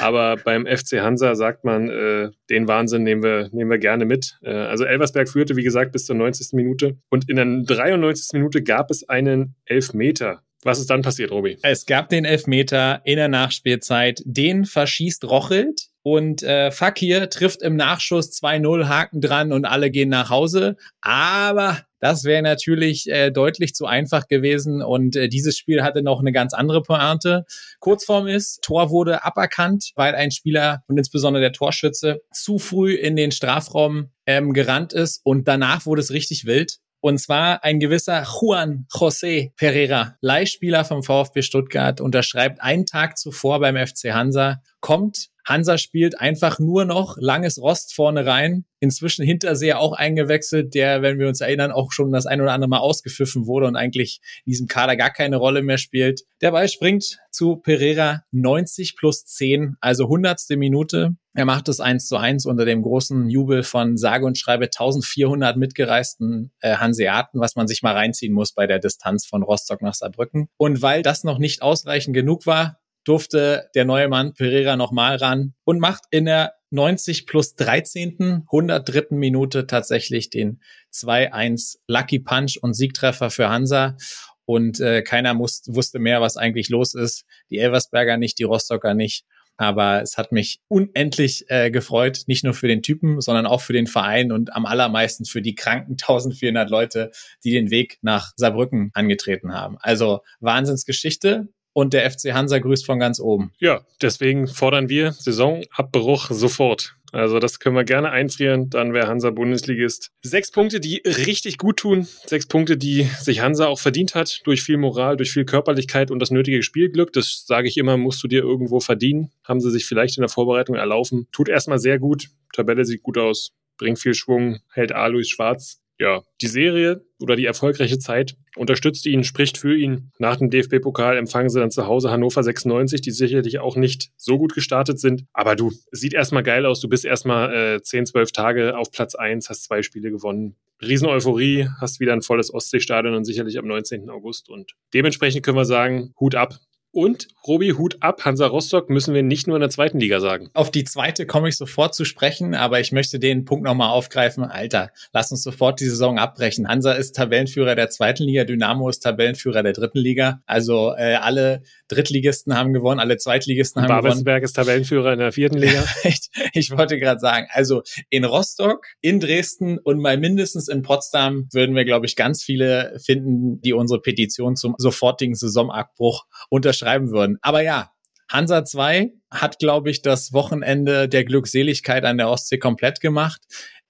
[0.00, 4.38] Aber beim FC Hansa sagt man, äh, den Wahnsinn nehmen wir, nehmen wir gerne mit.
[4.42, 6.52] Äh, also Elversberg führte, wie gesagt, bis zur 90.
[6.52, 6.96] Minute.
[7.10, 8.34] Und in der 93.
[8.34, 11.58] Minute gab es einen Elfmeter was ist dann passiert, Robi?
[11.62, 14.22] Es gab den Elfmeter in der Nachspielzeit.
[14.24, 20.10] Den verschießt Rochelt und äh, Fakir trifft im Nachschuss 2-0, Haken dran und alle gehen
[20.10, 20.76] nach Hause.
[21.00, 26.20] Aber Das wäre natürlich äh, deutlich zu einfach gewesen und äh, dieses Spiel hatte noch
[26.20, 27.46] eine ganz andere Pointe.
[27.80, 33.16] Kurzform ist, Tor wurde aberkannt, weil ein Spieler und insbesondere der Torschütze zu früh in
[33.16, 36.76] den Strafraum ähm, gerannt ist und danach wurde es richtig wild.
[37.04, 43.60] Und zwar ein gewisser Juan José Pereira, Leihspieler vom VfB Stuttgart, unterschreibt einen Tag zuvor
[43.60, 48.64] beim FC Hansa, kommt Hansa spielt einfach nur noch langes Rost vorne rein.
[48.80, 52.68] Inzwischen Hinterseher auch eingewechselt, der, wenn wir uns erinnern, auch schon das ein oder andere
[52.68, 56.22] Mal ausgepfiffen wurde und eigentlich in diesem Kader gar keine Rolle mehr spielt.
[56.40, 61.16] Der Ball springt zu Pereira 90 plus 10, also hundertste Minute.
[61.34, 65.56] Er macht es eins zu eins unter dem großen Jubel von sage und schreibe 1400
[65.56, 69.94] mitgereisten äh, Hanseaten, was man sich mal reinziehen muss bei der Distanz von Rostock nach
[69.94, 70.48] Saarbrücken.
[70.56, 75.54] Und weil das noch nicht ausreichend genug war, durfte der neue Mann Pereira nochmal ran
[75.64, 78.46] und macht in der 90 plus 13.
[78.50, 79.06] 103.
[79.10, 80.60] Minute tatsächlich den
[80.92, 83.96] 2-1 Lucky Punch und Siegtreffer für Hansa.
[84.44, 87.24] Und äh, keiner muss, wusste mehr, was eigentlich los ist.
[87.50, 89.24] Die Elversberger nicht, die Rostocker nicht.
[89.56, 93.72] Aber es hat mich unendlich äh, gefreut, nicht nur für den Typen, sondern auch für
[93.72, 97.12] den Verein und am allermeisten für die kranken 1400 Leute,
[97.44, 99.76] die den Weg nach Saarbrücken angetreten haben.
[99.78, 103.52] Also Wahnsinnsgeschichte und der FC Hansa grüßt von ganz oben.
[103.58, 106.96] Ja, deswegen fordern wir Saisonabbruch sofort.
[107.12, 110.10] Also das können wir gerne einfrieren, dann wäre Hansa Bundesligist.
[110.22, 112.08] Sechs Punkte, die richtig gut tun.
[112.26, 116.18] Sechs Punkte, die sich Hansa auch verdient hat, durch viel Moral, durch viel Körperlichkeit und
[116.18, 117.12] das nötige Spielglück.
[117.12, 119.30] Das sage ich immer, musst du dir irgendwo verdienen.
[119.44, 121.28] Haben sie sich vielleicht in der Vorbereitung erlaufen.
[121.30, 122.30] Tut erstmal sehr gut.
[122.52, 127.46] Tabelle sieht gut aus, bringt viel Schwung, hält Alois Schwarz ja, die Serie oder die
[127.46, 130.10] erfolgreiche Zeit unterstützt ihn, spricht für ihn.
[130.18, 134.38] Nach dem DFB-Pokal empfangen sie dann zu Hause Hannover 96, die sicherlich auch nicht so
[134.38, 135.24] gut gestartet sind.
[135.32, 136.80] Aber du, sieht erstmal geil aus.
[136.80, 140.56] Du bist erstmal äh, 10, 12 Tage auf Platz 1, hast zwei Spiele gewonnen.
[140.82, 144.10] Riesen Euphorie, hast wieder ein volles Ostseestadion und sicherlich am 19.
[144.10, 144.48] August.
[144.50, 146.58] Und dementsprechend können wir sagen, Hut ab.
[146.94, 150.48] Und Robi, Hut ab, Hansa Rostock müssen wir nicht nur in der zweiten Liga sagen.
[150.54, 154.44] Auf die zweite komme ich sofort zu sprechen, aber ich möchte den Punkt nochmal aufgreifen.
[154.44, 156.68] Alter, lass uns sofort die Saison abbrechen.
[156.68, 160.40] Hansa ist Tabellenführer der zweiten Liga, Dynamo ist Tabellenführer der dritten Liga.
[160.46, 164.44] Also äh, alle Drittligisten haben gewonnen, alle Zweitligisten haben Babelsberg gewonnen.
[164.44, 165.84] ist Tabellenführer in der vierten Liga.
[166.04, 171.48] ich, ich wollte gerade sagen, also in Rostock, in Dresden und mal mindestens in Potsdam
[171.52, 177.10] würden wir, glaube ich, ganz viele finden, die unsere Petition zum sofortigen Saisonabbruch unterschreiben schreiben
[177.10, 177.38] würden.
[177.40, 177.90] Aber ja,
[178.28, 183.40] Hansa 2 hat, glaube ich, das Wochenende der Glückseligkeit an der Ostsee komplett gemacht.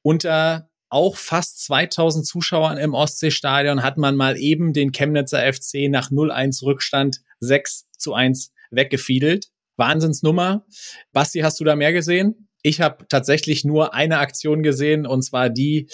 [0.03, 6.11] Unter auch fast 2000 Zuschauern im Ostseestadion hat man mal eben den Chemnitzer FC nach
[6.11, 9.47] 0-1 Rückstand 6 zu 1 weggefiedelt.
[9.77, 10.65] Wahnsinnsnummer.
[11.13, 12.49] Basti, hast du da mehr gesehen?
[12.67, 15.87] Ich habe tatsächlich nur eine Aktion gesehen und zwar die,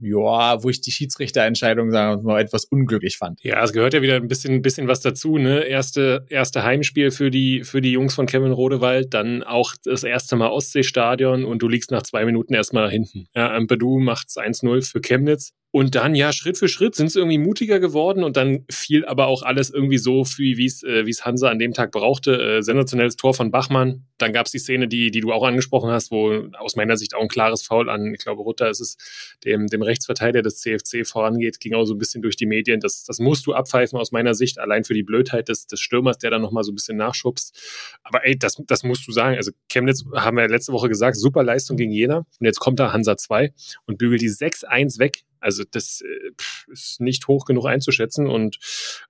[0.00, 3.44] ja, wo ich die Schiedsrichterentscheidung sagen wir mal etwas unglücklich fand.
[3.44, 5.60] Ja, es gehört ja wieder ein bisschen, bisschen was dazu, ne?
[5.60, 10.34] Erste, erste Heimspiel für die, für die Jungs von Kevin Rodewald, dann auch das erste
[10.34, 13.28] Mal Ostseestadion und du liegst nach zwei Minuten erstmal hinten.
[13.36, 15.52] Ja, Ampadu macht's 1-0 für Chemnitz.
[15.72, 19.26] Und dann, ja, Schritt für Schritt sind sie irgendwie mutiger geworden und dann fiel aber
[19.26, 22.40] auch alles irgendwie so, wie es äh, wie's Hansa an dem Tag brauchte.
[22.40, 24.06] Äh, sensationelles Tor von Bachmann.
[24.16, 27.14] Dann gab es die Szene, die, die du auch angesprochen hast, wo aus meiner Sicht
[27.14, 28.96] auch ein klares Foul an, ich glaube, Rutter ist es,
[29.44, 32.80] dem, dem Rechtsverteidiger des CFC vorangeht, ging auch so ein bisschen durch die Medien.
[32.80, 36.16] Das, das musst du abpfeifen aus meiner Sicht, allein für die Blödheit des, des Stürmers,
[36.16, 37.98] der dann nochmal so ein bisschen nachschubst.
[38.02, 39.36] Aber ey, das, das musst du sagen.
[39.36, 42.18] Also Chemnitz, haben wir letzte Woche gesagt, super Leistung gegen Jena.
[42.18, 43.52] Und jetzt kommt da Hansa 2
[43.84, 46.32] und bügelt die 6-1 weg also das äh,
[46.72, 48.58] ist nicht hoch genug einzuschätzen und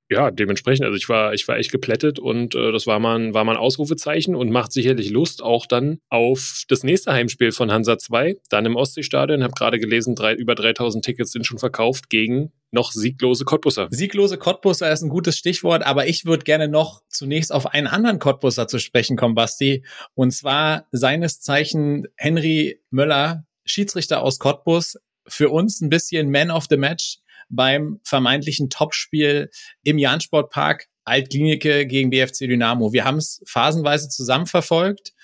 [0.08, 3.44] ja, dementsprechend, also ich war, ich war echt geplättet und äh, das war mal, war
[3.44, 7.98] mal ein Ausrufezeichen und macht sicherlich Lust auch dann auf das nächste Heimspiel von Hansa
[7.98, 9.42] 2, dann im Ostseestadion.
[9.42, 13.88] Habe gerade gelesen, drei, über 3000 Tickets sind schon verkauft gegen noch sieglose Cottbusser.
[13.90, 18.18] Sieglose Cottbusser ist ein gutes Stichwort, aber ich würde gerne noch zunächst auf einen anderen
[18.18, 19.84] Cottbusser zu sprechen kommen, Basti.
[20.14, 26.66] Und zwar seines Zeichen Henry Möller, Schiedsrichter aus Cottbus, für uns ein bisschen Man of
[26.68, 29.50] the Match beim vermeintlichen Topspiel
[29.82, 32.92] im Jansportpark Altklinike gegen BFC Dynamo.
[32.92, 35.14] Wir haben es phasenweise zusammen verfolgt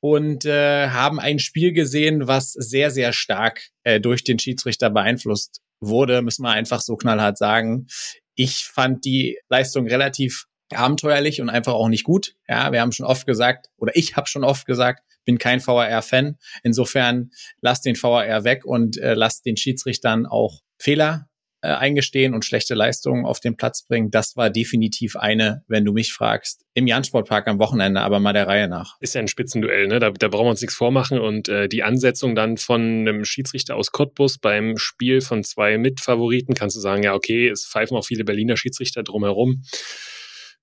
[0.00, 5.60] und äh, haben ein Spiel gesehen, was sehr, sehr stark äh, durch den Schiedsrichter beeinflusst
[5.80, 7.86] wurde, müssen wir einfach so knallhart sagen.
[8.34, 12.34] Ich fand die Leistung relativ abenteuerlich und einfach auch nicht gut.
[12.48, 16.36] Ja, wir haben schon oft gesagt, oder ich habe schon oft gesagt, bin kein VAR-Fan.
[16.62, 17.30] Insofern
[17.60, 21.28] lasst den VAR weg und äh, lasst den Schiedsrichtern auch Fehler
[21.64, 24.10] äh, eingestehen und schlechte Leistungen auf den Platz bringen.
[24.10, 28.48] Das war definitiv eine, wenn du mich fragst, im Jansportpark am Wochenende, aber mal der
[28.48, 28.96] Reihe nach.
[29.00, 30.00] Ist ja ein Spitzenduell, ne?
[30.00, 31.20] Da, da brauchen wir uns nichts vormachen.
[31.20, 36.54] Und äh, die Ansetzung dann von einem Schiedsrichter aus Cottbus beim Spiel von zwei Mitfavoriten,
[36.54, 39.62] kannst du sagen, ja, okay, es pfeifen auch viele Berliner Schiedsrichter drumherum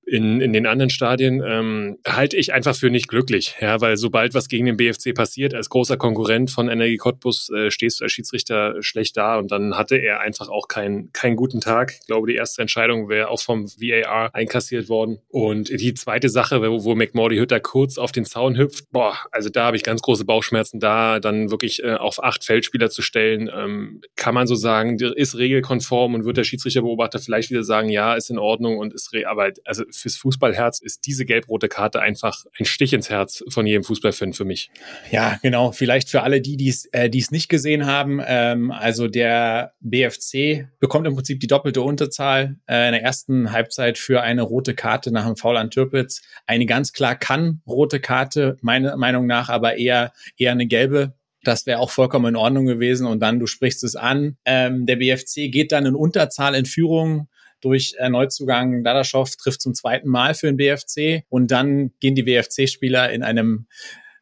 [0.09, 3.55] in, in den anderen Stadien, ähm, halte ich einfach für nicht glücklich.
[3.61, 7.71] Ja, weil sobald was gegen den BFC passiert, als großer Konkurrent von Energie Cottbus, äh,
[7.71, 11.61] stehst du als Schiedsrichter schlecht da und dann hatte er einfach auch keinen keinen guten
[11.61, 11.93] Tag.
[12.01, 15.19] Ich glaube, die erste Entscheidung wäre auch vom VAR einkassiert worden.
[15.29, 19.49] Und die zweite Sache, wo, wo McMordy Hütter kurz auf den Zaun hüpft, boah, also
[19.49, 23.49] da habe ich ganz große Bauchschmerzen, da dann wirklich äh, auf acht Feldspieler zu stellen,
[23.53, 28.15] ähm, kann man so sagen, ist regelkonform und wird der Schiedsrichterbeobachter vielleicht wieder sagen, ja,
[28.15, 32.45] ist in Ordnung und ist, re aber also fürs Fußballherz ist diese gelb-rote Karte einfach
[32.57, 34.71] ein Stich ins Herz von jedem Fußballfan für mich.
[35.11, 35.71] Ja, genau.
[35.71, 38.21] Vielleicht für alle die, die es äh, es nicht gesehen haben.
[38.25, 43.97] Ähm, also der BFC bekommt im Prinzip die doppelte Unterzahl äh, in der ersten Halbzeit
[43.97, 46.21] für eine rote Karte nach dem Foul an Türpitz.
[46.47, 51.65] Eine ganz klar kann rote Karte, meiner Meinung nach, aber eher eher eine gelbe das
[51.65, 53.07] wäre auch vollkommen in Ordnung gewesen.
[53.07, 57.28] Und dann, du sprichst es an, ähm, der BFC geht dann in Unterzahl in Führung
[57.61, 62.23] durch äh, Neuzugang Dadaschow trifft zum zweiten Mal für den BFC und dann gehen die
[62.23, 63.67] BFC-Spieler in einem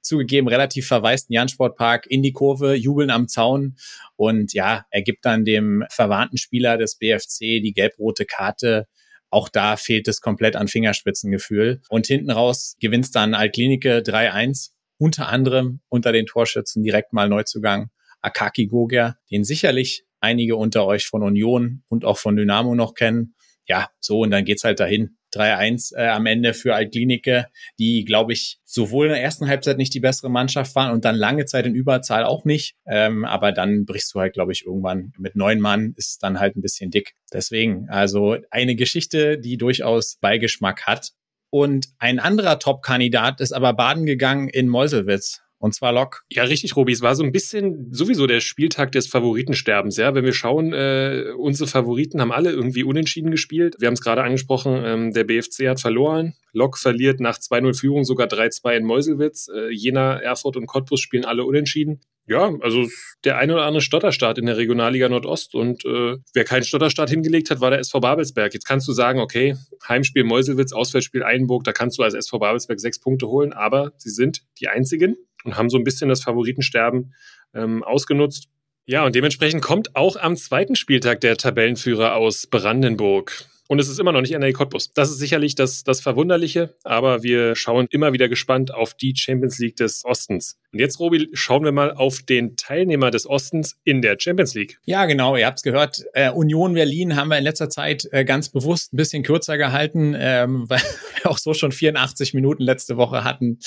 [0.02, 3.76] zugegeben relativ verwaisten Jansportpark in die Kurve, jubeln am Zaun
[4.16, 8.88] und ja, er gibt dann dem verwarnten Spieler des BFC die gelb-rote Karte.
[9.30, 11.82] Auch da fehlt es komplett an Fingerspitzengefühl.
[11.90, 17.90] Und hinten raus gewinnt dann Altklinike 3-1, unter anderem unter den Torschützen direkt mal Neuzugang
[18.22, 23.36] Akaki Goger, den sicherlich einige unter euch von Union und auch von Dynamo noch kennen.
[23.66, 25.18] Ja, so und dann geht's halt dahin.
[25.34, 27.48] 3-1 äh, am Ende für Altklinike,
[27.80, 31.16] die, glaube ich, sowohl in der ersten Halbzeit nicht die bessere Mannschaft waren und dann
[31.16, 32.76] lange Zeit in Überzahl auch nicht.
[32.88, 36.40] Ähm, aber dann brichst du halt, glaube ich, irgendwann mit neun Mann ist es dann
[36.40, 37.14] halt ein bisschen dick.
[37.34, 41.12] Deswegen, also eine Geschichte, die durchaus Beigeschmack hat.
[41.50, 45.42] Und ein anderer Top-Kandidat ist aber baden gegangen in Meuselwitz.
[45.60, 46.24] Und zwar Lok.
[46.30, 46.92] Ja, richtig, Robi.
[46.92, 49.98] Es war so ein bisschen sowieso der Spieltag des Favoritensterbens.
[49.98, 53.76] Ja, wenn wir schauen, äh, unsere Favoriten haben alle irgendwie unentschieden gespielt.
[53.80, 56.36] Wir haben es gerade angesprochen, ähm, der BFC hat verloren.
[56.54, 59.48] Lok verliert nach 2-0 Führung sogar 3-2 in Meuselwitz.
[59.48, 62.02] Äh, Jena, Erfurt und Cottbus spielen alle unentschieden.
[62.30, 62.86] Ja, also
[63.24, 67.50] der ein oder andere Stotterstart in der Regionalliga Nordost und äh, wer keinen Stotterstart hingelegt
[67.50, 68.54] hat, war der SV Babelsberg.
[68.54, 69.56] Jetzt kannst du sagen, okay,
[69.88, 74.10] Heimspiel Meuselwitz, Auswärtsspiel Einburg, da kannst du als SV Babelsberg sechs Punkte holen, aber sie
[74.10, 77.14] sind die einzigen und haben so ein bisschen das Favoritensterben
[77.54, 78.50] ähm, ausgenutzt.
[78.86, 83.46] Ja, und dementsprechend kommt auch am zweiten Spieltag der Tabellenführer aus Brandenburg.
[83.68, 84.94] Und es ist immer noch nicht NRA Cottbus.
[84.94, 89.60] Das ist sicherlich das, das Verwunderliche, aber wir schauen immer wieder gespannt auf die Champions
[89.60, 90.58] League des Ostens.
[90.72, 94.80] Und jetzt, Robi, schauen wir mal auf den Teilnehmer des Ostens in der Champions League.
[94.86, 96.04] Ja, genau, ihr habt es gehört.
[96.14, 100.16] Äh, Union Berlin haben wir in letzter Zeit äh, ganz bewusst ein bisschen kürzer gehalten,
[100.18, 100.82] ähm, weil
[101.22, 103.60] wir auch so schon 84 Minuten letzte Woche hatten,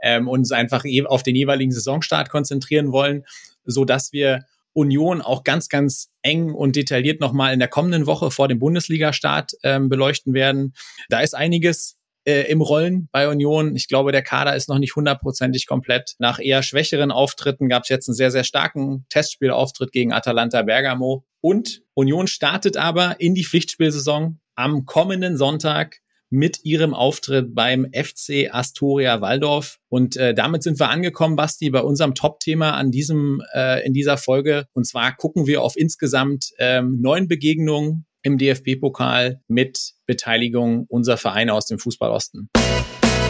[0.00, 3.24] ähm, uns einfach auf den jeweiligen Saisonstart konzentrieren wollen,
[3.64, 4.44] so dass wir
[4.78, 9.52] Union auch ganz, ganz eng und detailliert nochmal in der kommenden Woche vor dem Bundesliga-Start
[9.64, 10.72] ähm, beleuchten werden.
[11.08, 13.74] Da ist einiges äh, im Rollen bei Union.
[13.74, 16.14] Ich glaube, der Kader ist noch nicht hundertprozentig komplett.
[16.20, 21.24] Nach eher schwächeren Auftritten gab es jetzt einen sehr, sehr starken Testspielauftritt gegen Atalanta Bergamo.
[21.40, 28.48] Und Union startet aber in die Pflichtspielsaison am kommenden Sonntag mit ihrem Auftritt beim FC
[28.50, 29.78] Astoria Waldorf.
[29.88, 34.18] Und äh, damit sind wir angekommen, Basti, bei unserem Top-Thema an diesem äh, in dieser
[34.18, 34.66] Folge.
[34.72, 41.54] Und zwar gucken wir auf insgesamt ähm, neun Begegnungen im DFB-Pokal mit Beteiligung unserer Vereine
[41.54, 42.48] aus dem Fußball Osten.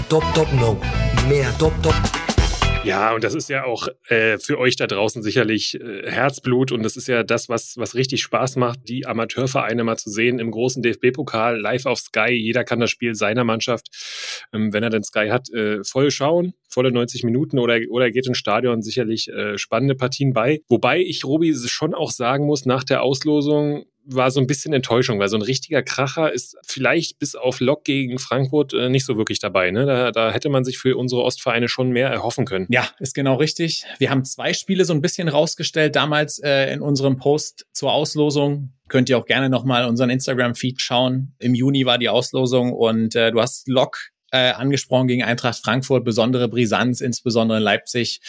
[0.08, 0.76] Top, top, no.
[1.28, 2.17] Mehr top, top.
[2.88, 6.82] Ja, und das ist ja auch äh, für euch da draußen sicherlich äh, Herzblut und
[6.82, 10.50] das ist ja das, was, was richtig Spaß macht, die Amateurvereine mal zu sehen im
[10.50, 12.30] großen DFB-Pokal, live auf Sky.
[12.30, 13.88] Jeder kann das Spiel seiner Mannschaft,
[14.54, 18.26] ähm, wenn er denn Sky hat, äh, voll schauen, volle 90 Minuten oder, oder geht
[18.26, 20.60] ins Stadion sicherlich äh, spannende Partien bei.
[20.68, 25.18] Wobei ich Robi schon auch sagen muss, nach der Auslosung, war so ein bisschen Enttäuschung,
[25.18, 29.16] weil so ein richtiger Kracher ist vielleicht bis auf Lok gegen Frankfurt äh, nicht so
[29.16, 29.70] wirklich dabei.
[29.70, 29.84] Ne?
[29.86, 32.66] Da, da hätte man sich für unsere Ostvereine schon mehr erhoffen können.
[32.70, 33.84] Ja, ist genau richtig.
[33.98, 38.72] Wir haben zwei Spiele so ein bisschen rausgestellt, damals äh, in unserem Post zur Auslosung.
[38.88, 41.34] Könnt ihr auch gerne nochmal unseren Instagram-Feed schauen.
[41.38, 43.98] Im Juni war die Auslosung und äh, du hast Lok
[44.30, 48.20] äh, angesprochen gegen Eintracht Frankfurt, besondere Brisanz, insbesondere in Leipzig,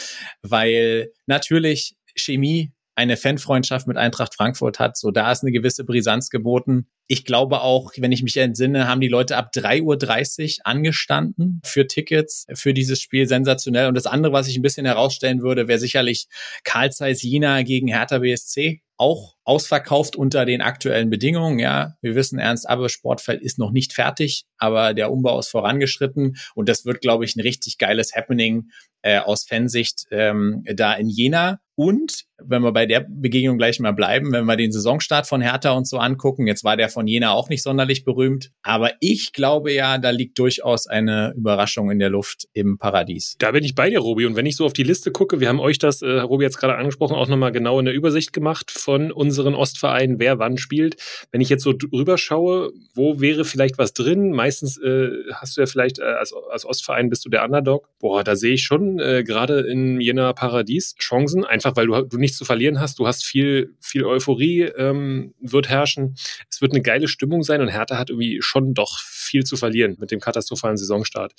[0.42, 4.98] weil natürlich Chemie eine Fanfreundschaft mit Eintracht Frankfurt hat.
[4.98, 6.88] So, da ist eine gewisse Brisanz geboten.
[7.08, 11.88] Ich glaube auch, wenn ich mich entsinne, haben die Leute ab 3.30 Uhr angestanden für
[11.88, 13.88] Tickets für dieses Spiel sensationell.
[13.88, 16.28] Und das andere, was ich ein bisschen herausstellen würde, wäre sicherlich
[16.66, 21.58] Karl Zeiss Jena gegen Hertha BSC auch ausverkauft unter den aktuellen Bedingungen.
[21.58, 26.36] Ja, wir wissen, Ernst Abbe Sportfeld ist noch nicht fertig, aber der Umbau ist vorangeschritten
[26.54, 31.08] und das wird, glaube ich, ein richtig geiles Happening äh, aus Fansicht ähm, da in
[31.08, 31.62] Jena.
[31.76, 35.72] Und wenn wir bei der Begegnung gleich mal bleiben, wenn wir den Saisonstart von Hertha
[35.72, 39.72] und so angucken, jetzt war der von Jena auch nicht sonderlich berühmt, aber ich glaube
[39.74, 43.36] ja, da liegt durchaus eine Überraschung in der Luft im Paradies.
[43.40, 44.26] Da bin ich bei dir, Robi.
[44.26, 46.58] Und wenn ich so auf die Liste gucke, wir haben euch das, äh, Robi jetzt
[46.58, 50.98] gerade angesprochen, auch nochmal genau in der Übersicht gemacht von unseren Ostvereinen, wer wann spielt.
[51.32, 54.32] Wenn ich jetzt so drüber schaue, wo wäre vielleicht was drin?
[54.32, 57.90] Meistens äh, hast du ja vielleicht äh, als, als Ostverein bist du der Underdog.
[58.00, 62.18] Boah, da sehe ich schon äh, gerade in Jena Paradies Chancen, einfach weil du, du
[62.30, 63.00] nichts zu verlieren hast.
[63.00, 66.16] Du hast viel, viel Euphorie ähm, wird herrschen.
[66.50, 69.98] Es wird eine geile Stimmung sein und Hertha hat irgendwie schon doch viel zu verlieren
[70.00, 71.34] mit dem katastrophalen Saisonstart.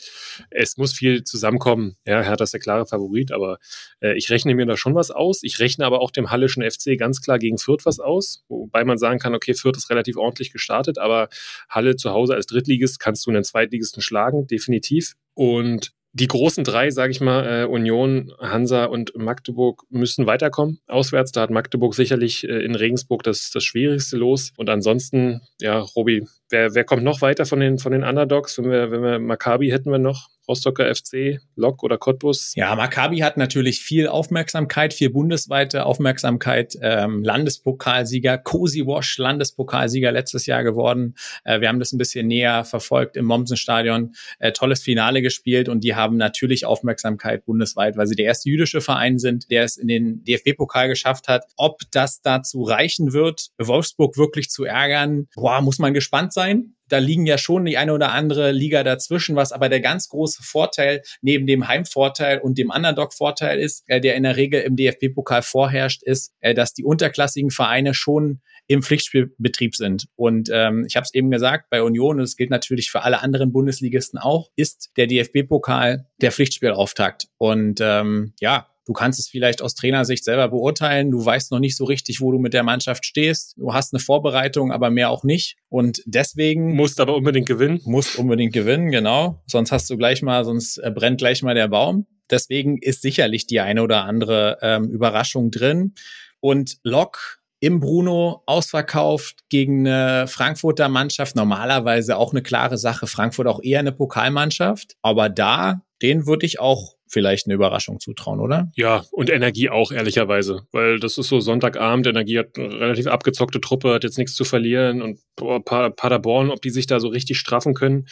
[0.51, 1.97] Es muss viel zusammenkommen.
[2.07, 3.59] Ja, Hertha ist der klare Favorit, aber
[4.01, 5.43] äh, ich rechne mir da schon was aus.
[5.43, 8.99] Ich rechne aber auch dem Hallischen FC ganz klar gegen Fürth was aus, wobei man
[8.99, 11.29] sagen kann, okay, Fürth ist relativ ordentlich gestartet, aber
[11.69, 15.15] Halle zu Hause als Drittligist kannst du einen Zweitligisten schlagen, definitiv.
[15.35, 20.81] Und die großen drei, sage ich mal, äh, Union, Hansa und Magdeburg müssen weiterkommen.
[20.89, 24.53] Auswärts, da hat Magdeburg sicherlich äh, in Regensburg das, das Schwierigste los.
[24.57, 28.59] Und ansonsten, ja, Robi, wer, wer kommt noch weiter von den, von den Underdogs?
[28.59, 30.29] Wenn wir, wenn wir Maccabi hätten wir noch.
[30.51, 32.55] Rostocker FC, Lok oder Cottbus?
[32.57, 36.77] Ja, Maccabi hat natürlich viel Aufmerksamkeit, viel bundesweite Aufmerksamkeit.
[36.83, 41.15] Ähm, Landespokalsieger, Cosi Wash, Landespokalsieger letztes Jahr geworden.
[41.45, 44.17] Äh, wir haben das ein bisschen näher verfolgt im Mommsenstadion.
[44.41, 48.81] Äh, tolles Finale gespielt und die haben natürlich Aufmerksamkeit bundesweit, weil sie der erste jüdische
[48.81, 51.45] Verein sind, der es in den DFB-Pokal geschafft hat.
[51.57, 56.99] Ob das dazu reichen wird, Wolfsburg wirklich zu ärgern, boah, muss man gespannt sein da
[56.99, 61.03] liegen ja schon die eine oder andere Liga dazwischen, was aber der ganz große Vorteil
[61.23, 66.03] neben dem Heimvorteil und dem Underdog-Vorteil ist, äh, der in der Regel im DFB-Pokal vorherrscht,
[66.03, 70.07] ist, äh, dass die unterklassigen Vereine schon im Pflichtspielbetrieb sind.
[70.15, 73.21] Und ähm, ich habe es eben gesagt, bei Union, und es gilt natürlich für alle
[73.21, 77.27] anderen Bundesligisten auch, ist der DFB-Pokal der Pflichtspielauftakt.
[77.37, 81.11] Und ähm, ja, Du kannst es vielleicht aus Trainersicht selber beurteilen.
[81.11, 83.55] Du weißt noch nicht so richtig, wo du mit der Mannschaft stehst.
[83.57, 85.57] Du hast eine Vorbereitung, aber mehr auch nicht.
[85.69, 86.75] Und deswegen.
[86.75, 87.81] Musst aber unbedingt gewinnen.
[87.85, 89.43] Musst unbedingt gewinnen, genau.
[89.47, 92.07] Sonst hast du gleich mal, sonst äh, brennt gleich mal der Baum.
[92.31, 95.95] Deswegen ist sicherlich die eine oder andere ähm, Überraschung drin.
[96.41, 101.37] Und Lok im Bruno ausverkauft gegen eine Frankfurter Mannschaft.
[101.37, 103.07] Normalerweise auch eine klare Sache.
[103.07, 104.97] Frankfurt auch eher eine Pokalmannschaft.
[105.03, 108.71] Aber da, den würde ich auch vielleicht eine Überraschung zutrauen, oder?
[108.75, 110.63] Ja, und Energie auch, ehrlicherweise.
[110.73, 114.45] Weil das ist so Sonntagabend, Energie hat eine relativ abgezockte Truppe, hat jetzt nichts zu
[114.45, 118.07] verlieren und Paderborn, ob die sich da so richtig straffen können.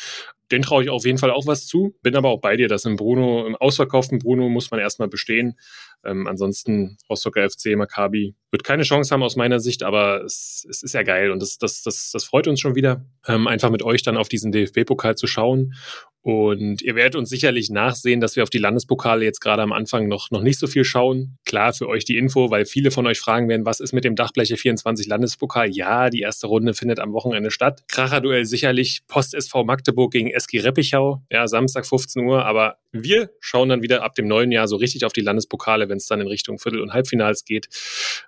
[0.50, 1.94] Den traue ich auf jeden Fall auch was zu.
[2.02, 5.58] Bin aber auch bei dir, dass im Bruno, im ausverkauften Bruno muss man erstmal bestehen.
[6.04, 10.82] Ähm, ansonsten Rostocker FC, Maccabi wird keine Chance haben aus meiner Sicht, aber es, es
[10.82, 13.82] ist ja geil und das, das, das, das freut uns schon wieder, ähm, einfach mit
[13.82, 15.74] euch dann auf diesen DFB-Pokal zu schauen
[16.22, 20.08] und ihr werdet uns sicherlich nachsehen, dass wir auf die Landespokale jetzt gerade am Anfang
[20.08, 21.38] noch, noch nicht so viel schauen.
[21.44, 24.16] Klar, für euch die Info, weil viele von euch fragen werden, was ist mit dem
[24.16, 25.70] Dachbleche 24 Landespokal?
[25.70, 27.84] Ja, die erste Runde findet am Wochenende statt.
[27.88, 31.22] Kracherduell sicherlich Post SV Magdeburg gegen SG Reppichau.
[31.30, 32.44] Ja, Samstag 15 Uhr.
[32.44, 35.98] Aber wir schauen dann wieder ab dem neuen Jahr so richtig auf die Landespokale, wenn
[35.98, 37.68] es dann in Richtung Viertel- und Halbfinals geht.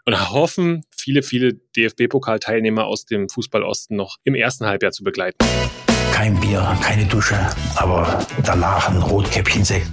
[0.06, 5.38] Und hoffen, viele, viele DFB-Pokal-Teilnehmer aus dem Fußball Osten noch im ersten Halbjahr zu begleiten
[6.12, 7.38] kein Bier, keine Dusche,
[7.76, 9.88] aber danach ein Rotkäppchensekt.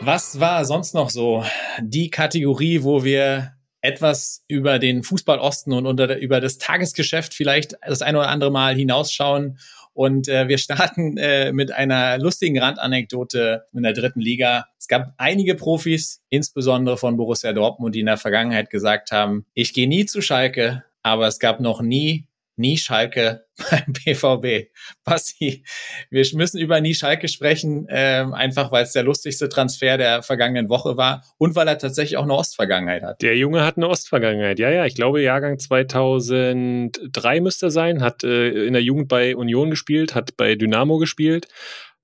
[0.00, 1.44] Was war sonst noch so
[1.80, 7.74] die Kategorie, wo wir etwas über den Fußball Osten und unter, über das Tagesgeschäft vielleicht
[7.86, 9.58] das ein oder andere Mal hinausschauen?
[9.92, 14.66] Und äh, wir starten äh, mit einer lustigen Randanekdote in der dritten Liga.
[14.78, 19.72] Es gab einige Profis, insbesondere von Borussia Dortmund, die in der Vergangenheit gesagt haben, ich
[19.72, 24.70] gehe nie zu Schalke, aber es gab noch nie nie Schalke beim BVB.
[25.04, 25.64] Basti,
[26.10, 30.68] wir müssen über nie Schalke sprechen, ähm, einfach weil es der lustigste Transfer der vergangenen
[30.68, 33.22] Woche war und weil er tatsächlich auch eine Ostvergangenheit hat.
[33.22, 34.86] Der Junge hat eine Ostvergangenheit, ja, ja.
[34.86, 40.14] Ich glaube, Jahrgang 2003 müsste er sein, hat äh, in der Jugend bei Union gespielt,
[40.14, 41.48] hat bei Dynamo gespielt,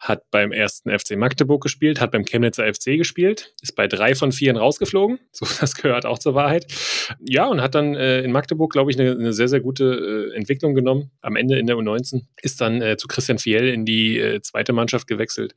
[0.00, 4.32] hat beim ersten FC Magdeburg gespielt, hat beim Chemnitzer FC gespielt, ist bei drei von
[4.32, 5.18] vieren rausgeflogen.
[5.32, 6.66] So, das gehört auch zur Wahrheit.
[7.20, 10.36] Ja, und hat dann äh, in Magdeburg, glaube ich, eine, eine, sehr, sehr gute äh,
[10.36, 11.12] Entwicklung genommen.
[11.20, 14.72] Am Ende in der U19 ist dann äh, zu Christian Fiel in die äh, zweite
[14.72, 15.54] Mannschaft gewechselt.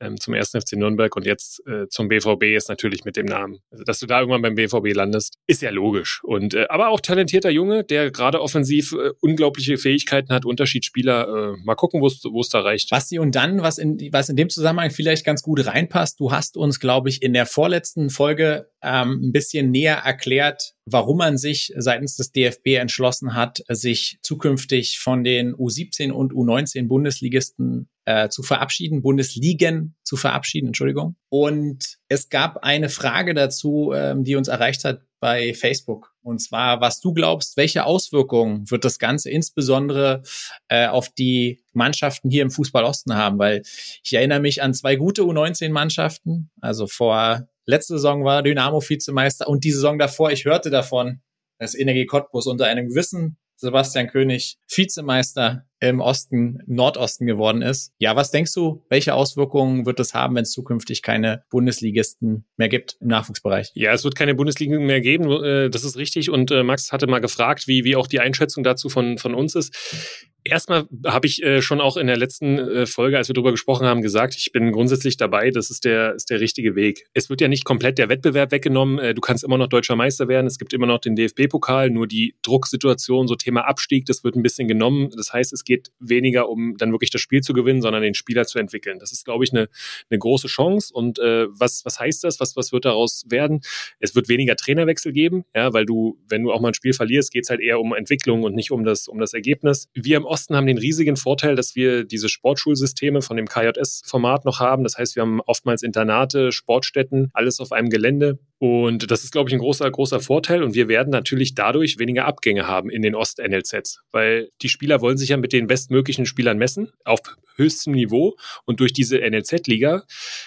[0.00, 3.58] Ähm, zum ersten FC Nürnberg und jetzt äh, zum BVB ist natürlich mit dem Namen.
[3.70, 6.20] Also, dass du da irgendwann beim BVB landest, ist ja logisch.
[6.24, 11.54] Und äh, aber auch talentierter Junge, der gerade offensiv äh, unglaubliche Fähigkeiten hat, Unterschiedsspieler.
[11.54, 12.90] Äh, mal gucken, wo es da reicht.
[12.90, 16.56] Basti, und dann, was in, was in dem Zusammenhang vielleicht ganz gut reinpasst, du hast
[16.56, 21.72] uns, glaube ich, in der vorletzten Folge ähm, ein bisschen näher erklärt, warum man sich
[21.76, 28.42] seitens des DFB entschlossen hat, sich zukünftig von den U17 und U19 Bundesligisten äh, zu
[28.42, 31.16] verabschieden, Bundesligen zu verabschieden, Entschuldigung.
[31.28, 36.12] Und es gab eine Frage dazu, ähm, die uns erreicht hat bei Facebook.
[36.22, 40.22] Und zwar, was du glaubst, welche Auswirkungen wird das Ganze insbesondere
[40.68, 43.38] äh, auf die Mannschaften hier im Fußball Osten haben?
[43.38, 43.62] Weil
[44.04, 46.50] ich erinnere mich an zwei gute U19-Mannschaften.
[46.60, 51.22] Also vor letzte Saison war Dynamo Vizemeister und die Saison davor, ich hörte davon,
[51.58, 57.92] dass Energie Cottbus unter einem gewissen Sebastian König Vizemeister im Osten, im Nordosten geworden ist.
[57.98, 62.68] Ja, was denkst du, welche Auswirkungen wird es haben, wenn es zukünftig keine Bundesligisten mehr
[62.68, 63.72] gibt im Nachwuchsbereich?
[63.74, 66.30] Ja, es wird keine Bundesligen mehr geben, äh, das ist richtig.
[66.30, 69.54] Und äh, Max hatte mal gefragt, wie, wie auch die Einschätzung dazu von, von uns
[69.54, 70.24] ist.
[70.44, 74.00] Erstmal habe ich äh, schon auch in der letzten Folge, als wir darüber gesprochen haben,
[74.00, 77.04] gesagt, ich bin grundsätzlich dabei, das ist der, ist der richtige Weg.
[77.14, 79.14] Es wird ja nicht komplett der Wettbewerb weggenommen.
[79.14, 80.46] Du kannst immer noch deutscher Meister werden.
[80.46, 84.42] Es gibt immer noch den DFB-Pokal, nur die Drucksituation, so Thema Abstieg, das wird ein
[84.42, 85.10] bisschen genommen.
[85.16, 88.46] Das heißt, es geht weniger um dann wirklich das Spiel zu gewinnen, sondern den Spieler
[88.46, 88.98] zu entwickeln.
[88.98, 89.68] Das ist, glaube ich, eine,
[90.10, 90.92] eine große Chance.
[90.94, 92.40] Und äh, was, was heißt das?
[92.40, 93.60] Was, was wird daraus werden?
[94.00, 97.32] Es wird weniger Trainerwechsel geben, ja, weil du, wenn du auch mal ein Spiel verlierst,
[97.32, 99.88] geht es halt eher um Entwicklung und nicht um das, um das Ergebnis.
[99.94, 104.60] Wir im Osten haben den riesigen Vorteil, dass wir diese Sportschulsysteme von dem KJS-Format noch
[104.60, 104.84] haben.
[104.84, 108.38] Das heißt, wir haben oftmals Internate, Sportstätten, alles auf einem Gelände.
[108.58, 110.62] Und das ist, glaube ich, ein großer, großer Vorteil.
[110.62, 115.18] Und wir werden natürlich dadurch weniger Abgänge haben in den Ost-NLZs, weil die Spieler wollen
[115.18, 117.20] sich ja mit den bestmöglichen Spielern messen auf
[117.56, 118.36] höchstem Niveau.
[118.64, 120.04] Und durch diese NLZ-Liga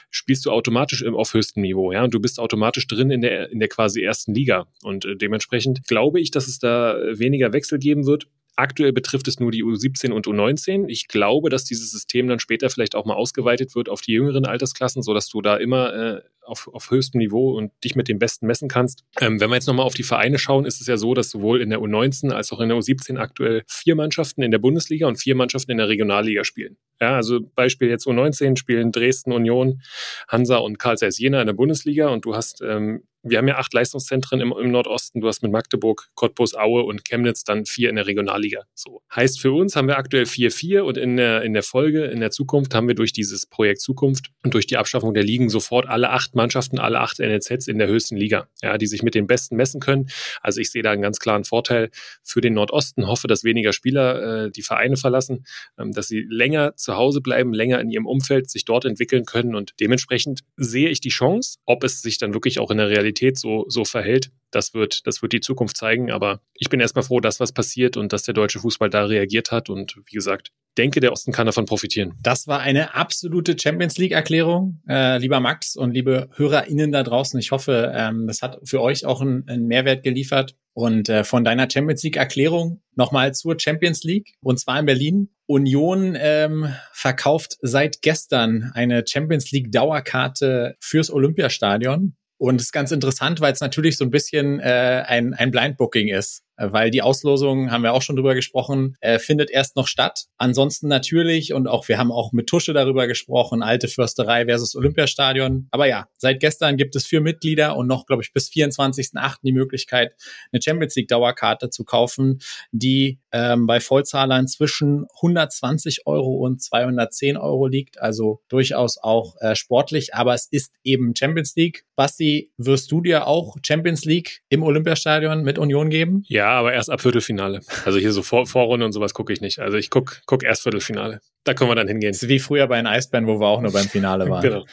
[0.09, 1.91] spielst du automatisch auf höchstem Niveau.
[1.91, 4.65] Ja, und du bist automatisch drin in der, in der quasi ersten Liga.
[4.81, 8.27] Und äh, dementsprechend glaube ich, dass es da weniger Wechsel geben wird.
[8.55, 10.87] Aktuell betrifft es nur die U17 und U19.
[10.89, 14.45] Ich glaube, dass dieses System dann später vielleicht auch mal ausgeweitet wird auf die jüngeren
[14.45, 18.47] Altersklassen, sodass du da immer äh, auf, auf höchstem Niveau und dich mit dem Besten
[18.47, 19.03] messen kannst.
[19.21, 21.61] Ähm, wenn wir jetzt nochmal auf die Vereine schauen, ist es ja so, dass sowohl
[21.61, 25.17] in der U19 als auch in der U17 aktuell vier Mannschaften in der Bundesliga und
[25.17, 26.77] vier Mannschaften in der Regionalliga spielen.
[27.01, 29.81] Ja, also Beispiel jetzt U19 spielen Dresden, Union,
[30.27, 33.57] Hansa und Karl Zeiss Jena in der Bundesliga und du hast ähm, wir haben ja
[33.57, 35.19] acht Leistungszentren im, im, Nordosten.
[35.19, 38.63] Du hast mit Magdeburg, Cottbus, Aue und Chemnitz dann vier in der Regionalliga.
[38.73, 39.01] So.
[39.13, 42.21] Heißt für uns haben wir aktuell vier, vier und in der, in der Folge, in
[42.21, 45.87] der Zukunft haben wir durch dieses Projekt Zukunft und durch die Abschaffung der Ligen sofort
[45.87, 49.27] alle acht Mannschaften, alle acht NLZs in der höchsten Liga, ja, die sich mit den
[49.27, 50.09] Besten messen können.
[50.41, 51.89] Also ich sehe da einen ganz klaren Vorteil
[52.23, 53.07] für den Nordosten.
[53.07, 55.45] Hoffe, dass weniger Spieler äh, die Vereine verlassen,
[55.77, 59.53] ähm, dass sie länger zu Hause bleiben, länger in ihrem Umfeld sich dort entwickeln können
[59.53, 63.37] und dementsprechend sehe ich die Chance, ob es sich dann wirklich auch in der Realität
[63.37, 64.31] so, so verhält.
[64.51, 66.11] Das wird, das wird die Zukunft zeigen.
[66.11, 69.51] Aber ich bin erstmal froh, dass was passiert und dass der deutsche Fußball da reagiert
[69.51, 69.69] hat.
[69.69, 72.13] Und wie gesagt, denke, der Osten kann davon profitieren.
[72.21, 77.39] Das war eine absolute Champions League-Erklärung, äh, lieber Max und liebe HörerInnen da draußen.
[77.39, 80.55] Ich hoffe, ähm, das hat für euch auch einen, einen Mehrwert geliefert.
[80.73, 85.29] Und äh, von deiner Champions League-Erklärung nochmal zur Champions League und zwar in Berlin.
[85.45, 92.15] Union ähm, verkauft seit gestern eine Champions League Dauerkarte fürs Olympiastadion.
[92.39, 95.77] Und es ist ganz interessant, weil es natürlich so ein bisschen äh, ein, ein Blind
[95.77, 99.87] Booking ist weil die Auslosung, haben wir auch schon drüber gesprochen, äh, findet erst noch
[99.87, 100.25] statt.
[100.37, 105.67] Ansonsten natürlich, und auch wir haben auch mit Tusche darüber gesprochen, alte Fürsterei versus Olympiastadion.
[105.71, 109.37] Aber ja, seit gestern gibt es vier Mitglieder und noch, glaube ich, bis 24.08.
[109.43, 110.13] die Möglichkeit,
[110.51, 112.39] eine Champions League Dauerkarte zu kaufen,
[112.71, 118.01] die ähm, bei Vollzahlern zwischen 120 Euro und 210 Euro liegt.
[118.01, 121.85] Also durchaus auch äh, sportlich, aber es ist eben Champions League.
[121.95, 126.23] Basti, wirst du dir auch Champions League im Olympiastadion mit Union geben?
[126.27, 127.61] Ja, aber erst ab Viertelfinale.
[127.85, 129.59] Also hier so Vor Vorrunde und sowas gucke ich nicht.
[129.59, 131.21] Also ich guck, guck erst Viertelfinale.
[131.43, 132.11] Da können wir dann hingehen.
[132.11, 134.41] Das ist wie früher bei den Eisbären, wo wir auch nur beim Finale waren.
[134.41, 134.65] genau.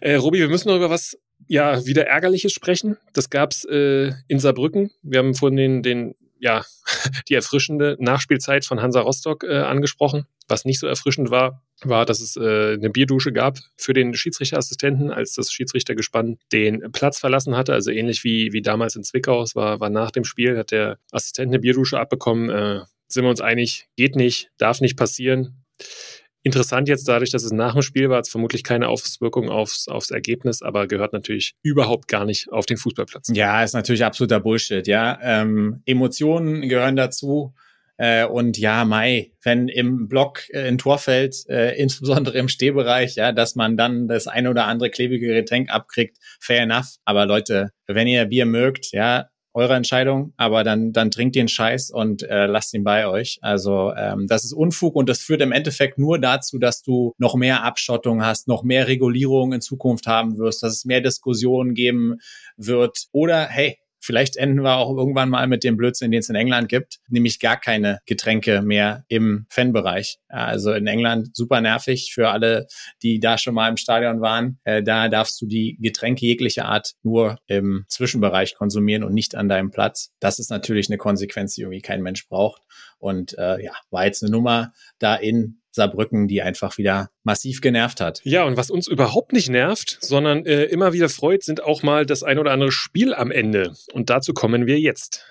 [0.00, 2.96] Äh, Robi, wir müssen noch über was ja wieder Ärgerliches sprechen.
[3.12, 4.90] Das gab's äh, in Saarbrücken.
[5.02, 6.64] Wir haben vorhin den, den ja,
[7.28, 10.26] die erfrischende Nachspielzeit von Hansa Rostock äh, angesprochen.
[10.48, 15.12] Was nicht so erfrischend war, war, dass es äh, eine Bierdusche gab für den Schiedsrichterassistenten,
[15.12, 17.72] als das Schiedsrichtergespann den Platz verlassen hatte.
[17.72, 19.42] Also ähnlich wie, wie damals in Zwickau.
[19.42, 22.50] Es war, war nach dem Spiel, hat der Assistent eine Bierdusche abbekommen.
[22.50, 25.64] Äh, sind wir uns einig, geht nicht, darf nicht passieren.
[26.42, 29.88] Interessant jetzt dadurch, dass es nach dem Spiel war, hat es vermutlich keine Auswirkung aufs,
[29.88, 33.28] aufs Ergebnis, aber gehört natürlich überhaupt gar nicht auf den Fußballplatz.
[33.34, 35.18] Ja, ist natürlich absoluter Bullshit, ja.
[35.22, 37.54] Ähm, Emotionen gehören dazu.
[37.98, 43.16] Äh, und ja, Mai, wenn im Block äh, ein Tor fällt, äh, insbesondere im Stehbereich,
[43.16, 46.96] ja, dass man dann das ein oder andere klebige Getränk abkriegt, fair enough.
[47.04, 51.90] Aber Leute, wenn ihr Bier mögt, ja, eure Entscheidung, aber dann, dann trinkt den Scheiß
[51.90, 53.38] und äh, lasst ihn bei euch.
[53.42, 57.34] Also ähm, das ist Unfug und das führt im Endeffekt nur dazu, dass du noch
[57.34, 62.18] mehr Abschottung hast, noch mehr Regulierung in Zukunft haben wirst, dass es mehr Diskussionen geben
[62.56, 63.06] wird.
[63.12, 66.68] Oder hey, Vielleicht enden wir auch irgendwann mal mit dem Blödsinn, den es in England
[66.68, 70.18] gibt, nämlich gar keine Getränke mehr im Fanbereich.
[70.28, 72.66] Also in England super nervig für alle,
[73.02, 74.58] die da schon mal im Stadion waren.
[74.64, 79.48] Äh, da darfst du die Getränke jeglicher Art nur im Zwischenbereich konsumieren und nicht an
[79.48, 80.12] deinem Platz.
[80.20, 82.62] Das ist natürlich eine Konsequenz, die irgendwie kein Mensch braucht.
[82.98, 88.00] Und äh, ja, war jetzt eine Nummer da in Saarbrücken, die einfach wieder massiv genervt
[88.00, 88.20] hat.
[88.24, 92.06] Ja, und was uns überhaupt nicht nervt, sondern äh, immer wieder freut, sind auch mal
[92.06, 93.72] das ein oder andere Spiel am Ende.
[93.92, 95.28] Und dazu kommen wir jetzt.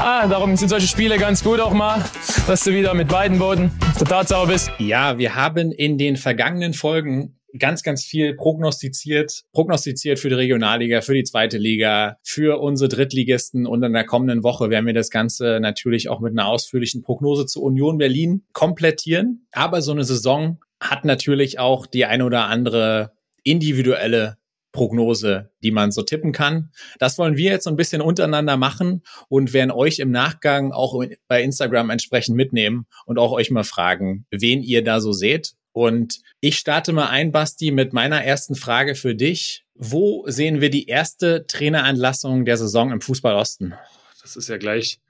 [0.00, 2.04] Ah, darum sind solche Spiele ganz gut auch mal,
[2.46, 4.70] dass du wieder mit beiden Booten der Tatsache bist.
[4.78, 11.00] Ja, wir haben in den vergangenen Folgen ganz, ganz viel prognostiziert, prognostiziert für die Regionalliga,
[11.00, 15.10] für die zweite Liga, für unsere Drittligisten und in der kommenden Woche werden wir das
[15.10, 19.46] Ganze natürlich auch mit einer ausführlichen Prognose zu Union Berlin komplettieren.
[19.52, 24.36] Aber so eine Saison hat natürlich auch die eine oder andere individuelle
[24.72, 26.72] Prognose, die man so tippen kann.
[26.98, 31.00] Das wollen wir jetzt so ein bisschen untereinander machen und werden euch im Nachgang auch
[31.28, 36.20] bei Instagram entsprechend mitnehmen und auch euch mal fragen, wen ihr da so seht und
[36.38, 39.66] ich starte mal ein, Basti, mit meiner ersten Frage für dich.
[39.74, 43.74] Wo sehen wir die erste Traineranlassung der Saison im Fußball Osten?
[44.22, 45.00] Das ist ja gleich,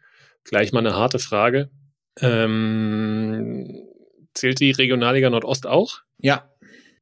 [0.43, 1.69] gleich mal eine harte Frage.
[2.19, 3.87] Ähm,
[4.33, 5.99] zählt die Regionalliga Nordost auch?
[6.19, 6.51] Ja.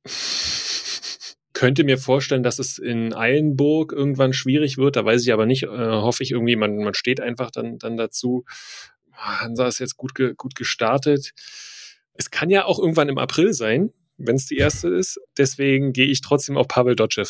[1.53, 4.97] Könnte mir vorstellen, dass es in Eilenburg irgendwann schwierig wird.
[4.97, 5.63] Da weiß ich aber nicht.
[5.63, 8.45] Äh, hoffe ich irgendwie, man, man steht einfach dann, dann dazu.
[9.13, 11.33] Hansa ist jetzt gut, ge, gut gestartet.
[12.15, 15.19] Es kann ja auch irgendwann im April sein, wenn es die erste ist.
[15.37, 17.25] Deswegen gehe ich trotzdem auf Pavel Dotschew.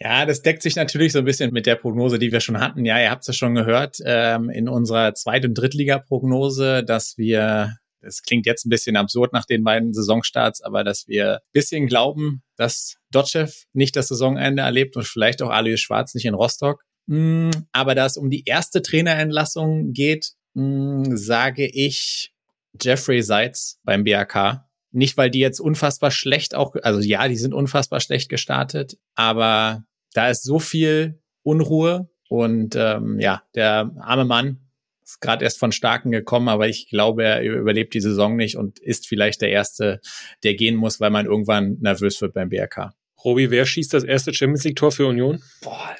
[0.00, 2.84] Ja, das deckt sich natürlich so ein bisschen mit der Prognose, die wir schon hatten.
[2.84, 7.74] Ja, ihr habt es ja schon gehört ähm, in unserer Zweit- und Drittliga-Prognose, dass wir,
[8.00, 11.88] das klingt jetzt ein bisschen absurd nach den beiden Saisonstarts, aber dass wir ein bisschen
[11.88, 16.84] glauben, dass Dotschew nicht das Saisonende erlebt und vielleicht auch Alois Schwarz nicht in Rostock.
[17.06, 22.32] Mm, aber da es um die erste Trainerentlassung geht, mm, sage ich
[22.80, 24.64] Jeffrey Seitz beim BAK.
[24.90, 29.84] Nicht, weil die jetzt unfassbar schlecht auch, also ja, die sind unfassbar schlecht gestartet, aber
[30.14, 34.68] da ist so viel Unruhe und ähm, ja, der arme Mann
[35.04, 38.78] ist gerade erst von Starken gekommen, aber ich glaube, er überlebt die Saison nicht und
[38.78, 40.00] ist vielleicht der Erste,
[40.42, 42.94] der gehen muss, weil man irgendwann nervös wird beim BRK.
[43.24, 45.42] Robi, wer schießt das erste Champions League-Tor für Union?
[45.62, 45.96] Boah,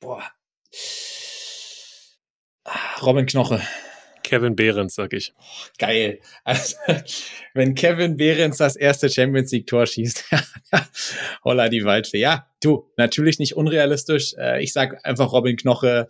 [0.00, 0.22] boah.
[2.64, 3.60] Ah, Robin Knoche.
[4.32, 5.34] Kevin Behrens, sag ich.
[5.76, 6.18] Geil.
[6.42, 6.76] Also,
[7.52, 10.24] wenn Kevin Behrens das erste Champions League Tor schießt,
[11.44, 12.20] holla die Waldfee.
[12.20, 14.32] Ja, du, natürlich nicht unrealistisch.
[14.38, 16.06] Äh, ich sag einfach Robin Knoche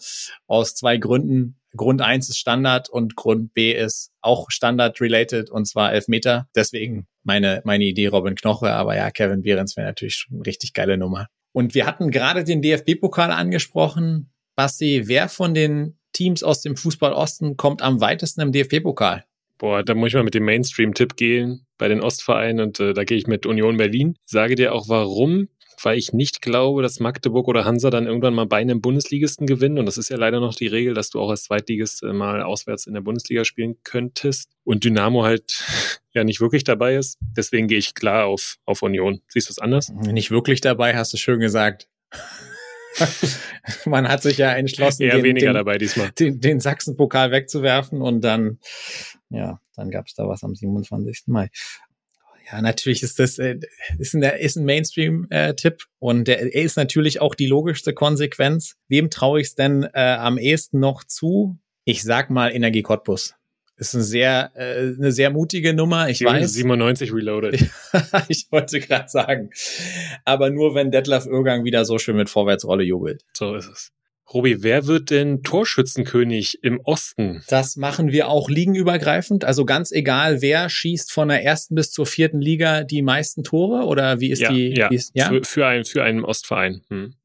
[0.46, 1.58] aus zwei Gründen.
[1.76, 6.46] Grund eins ist Standard und Grund B ist auch Standard-related und zwar Elfmeter.
[6.54, 8.70] Deswegen meine, meine Idee Robin Knoche.
[8.70, 11.26] Aber ja, Kevin Behrens wäre natürlich schon eine richtig geile Nummer.
[11.50, 14.30] Und wir hatten gerade den DFB-Pokal angesprochen.
[14.54, 19.24] Basti, wer von den Teams aus dem Fußball Osten kommt am weitesten im DFB-Pokal?
[19.58, 23.04] Boah, da muss ich mal mit dem Mainstream-Tipp gehen bei den Ostvereinen und äh, da
[23.04, 24.16] gehe ich mit Union Berlin.
[24.24, 25.48] Sage dir auch warum,
[25.84, 29.78] weil ich nicht glaube, dass Magdeburg oder Hansa dann irgendwann mal bei einem Bundesligisten gewinnen.
[29.78, 32.42] Und das ist ja leider noch die Regel, dass du auch als Zweitligist äh, mal
[32.42, 34.50] auswärts in der Bundesliga spielen könntest.
[34.64, 35.64] Und Dynamo halt
[36.12, 37.18] ja nicht wirklich dabei ist.
[37.36, 39.20] Deswegen gehe ich klar auf, auf Union.
[39.28, 39.90] Siehst du es anders?
[39.90, 41.88] Nicht wirklich dabei, hast du schön gesagt.
[43.86, 46.10] Man hat sich ja entschlossen, Eher den, weniger den, dabei diesmal.
[46.12, 48.58] Den, den Sachsen-Pokal wegzuwerfen und dann,
[49.30, 51.24] ja, dann gab es da was am 27.
[51.26, 51.48] Mai.
[52.50, 53.58] Ja, natürlich ist das äh,
[53.98, 58.76] ist ein, ist ein Mainstream-Tipp äh, und der, er ist natürlich auch die logischste Konsequenz.
[58.88, 61.58] Wem traue ich es denn äh, am ehesten noch zu?
[61.84, 63.34] Ich sag mal Energie Cottbus.
[63.82, 66.08] Ist eine sehr, äh, eine sehr mutige Nummer.
[66.08, 67.16] Ich 97 weiß.
[67.16, 67.68] Reloaded.
[68.28, 69.50] ich wollte gerade sagen.
[70.24, 73.24] Aber nur wenn Detlef Irgang wieder so schön mit Vorwärtsrolle jubelt.
[73.32, 73.90] So ist es.
[74.32, 77.42] Robi, wer wird denn Torschützenkönig im Osten?
[77.48, 79.44] Das machen wir auch ligenübergreifend.
[79.44, 83.84] Also ganz egal, wer schießt von der ersten bis zur vierten Liga die meisten Tore
[83.86, 84.76] oder wie ist ja, die?
[84.76, 85.26] Ja, ist, ja?
[85.26, 86.82] Für, für, einen, für einen Ostverein.
[86.88, 87.16] Hm.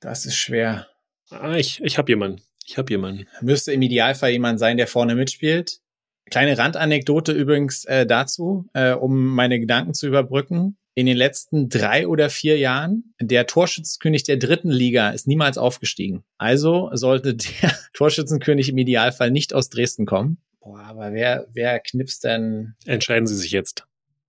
[0.00, 0.88] Das ist schwer.
[1.30, 2.42] Ah, ich ich habe jemanden.
[2.66, 3.26] Ich habe jemanden.
[3.40, 5.80] Müsste im Idealfall jemand sein, der vorne mitspielt.
[6.28, 10.76] Kleine Randanekdote übrigens äh, dazu, äh, um meine Gedanken zu überbrücken.
[10.98, 16.24] in den letzten drei oder vier Jahren, der Torschützenkönig der dritten Liga ist niemals aufgestiegen.
[16.38, 20.38] Also sollte der Torschützenkönig im Idealfall nicht aus Dresden kommen.
[20.58, 22.74] Boah, aber wer, wer knipst denn?
[22.86, 23.84] Entscheiden Sie sich jetzt.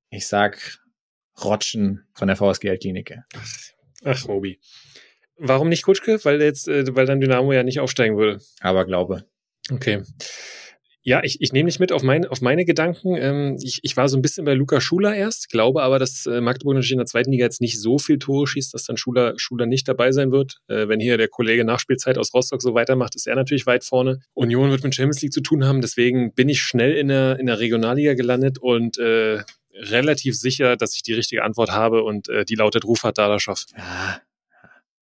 [0.09, 0.79] Ich sag
[1.41, 3.23] Rotschen von der VSG Klinike.
[4.03, 4.59] Ach, Mobi.
[5.37, 6.19] Warum nicht Kutschke?
[6.23, 8.39] Weil jetzt, äh, weil dann Dynamo ja nicht aufsteigen würde.
[8.61, 9.25] Aber glaube.
[9.71, 10.01] Okay.
[11.07, 13.15] Ja, ich, ich nehme dich mit auf, mein, auf meine Gedanken.
[13.15, 16.41] Ähm, ich, ich war so ein bisschen bei Luca Schuler erst, glaube aber, dass äh,
[16.41, 19.33] Magdeburg natürlich in der zweiten Liga jetzt nicht so viel Tore schießt, dass dann Schuler,
[19.37, 20.57] Schuler nicht dabei sein wird.
[20.67, 24.19] Äh, wenn hier der Kollege Nachspielzeit aus Rostock so weitermacht, ist er natürlich weit vorne.
[24.33, 27.45] Union wird mit Champions League zu tun haben, deswegen bin ich schnell in der, in
[27.45, 29.43] der Regionalliga gelandet und äh,
[29.75, 33.63] relativ sicher, dass ich die richtige Antwort habe und äh, die lautet Rufat Dadaschow.
[33.77, 34.19] Ah,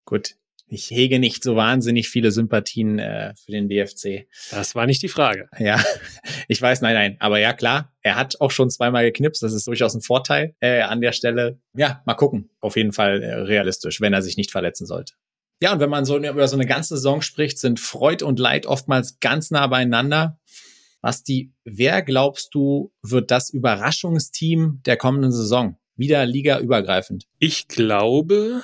[0.06, 0.36] gut.
[0.68, 4.28] Ich hege nicht so wahnsinnig viele Sympathien äh, für den DFC.
[4.50, 5.48] Das war nicht die Frage.
[5.60, 5.80] Ja,
[6.48, 7.18] ich weiß, nein, nein.
[7.20, 9.44] Aber ja, klar, er hat auch schon zweimal geknipst.
[9.44, 11.60] Das ist durchaus ein Vorteil äh, an der Stelle.
[11.76, 12.50] Ja, mal gucken.
[12.62, 15.14] Auf jeden Fall äh, realistisch, wenn er sich nicht verletzen sollte.
[15.62, 18.66] Ja, und wenn man so über so eine ganze Saison spricht, sind Freud und Leid
[18.66, 20.40] oftmals ganz nah beieinander.
[21.02, 25.78] Basti, wer glaubst du, wird das Überraschungsteam der kommenden Saison?
[25.96, 27.28] Wieder Liga übergreifend.
[27.38, 28.64] Ich glaube,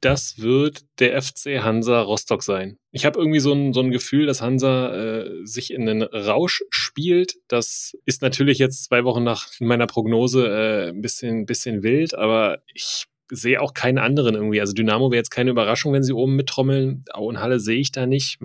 [0.00, 2.78] das wird der FC Hansa Rostock sein.
[2.90, 6.62] Ich habe irgendwie so ein, so ein Gefühl, dass Hansa äh, sich in den Rausch
[6.70, 7.34] spielt.
[7.48, 12.62] Das ist natürlich jetzt zwei Wochen nach meiner Prognose äh, ein bisschen, bisschen wild, aber
[12.72, 14.60] ich sehe auch keinen anderen irgendwie.
[14.60, 17.04] Also Dynamo wäre jetzt keine Überraschung, wenn sie oben mittrommeln.
[17.12, 18.38] Au und Halle sehe ich da nicht.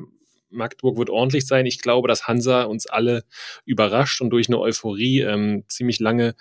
[0.50, 1.66] Magdeburg wird ordentlich sein.
[1.66, 3.24] Ich glaube, dass Hansa uns alle
[3.66, 6.36] überrascht und durch eine Euphorie ähm, ziemlich lange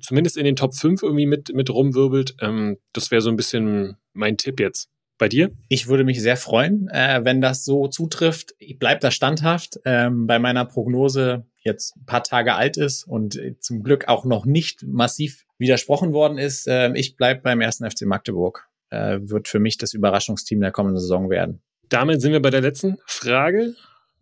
[0.00, 2.36] zumindest in den Top 5 irgendwie mit, mit rumwirbelt.
[2.40, 4.88] Ähm, das wäre so ein bisschen mein Tipp jetzt.
[5.18, 5.50] Bei dir?
[5.68, 8.54] Ich würde mich sehr freuen, äh, wenn das so zutrifft.
[8.58, 9.80] Ich bleib da standhaft.
[9.84, 14.24] Ähm, bei meiner Prognose jetzt ein paar Tage alt ist und äh, zum Glück auch
[14.24, 16.68] noch nicht massiv widersprochen worden ist.
[16.68, 18.68] Äh, ich bleib beim ersten FC Magdeburg.
[18.90, 21.62] Äh, wird für mich das Überraschungsteam der kommenden Saison werden.
[21.88, 23.74] Damit sind wir bei der letzten Frage.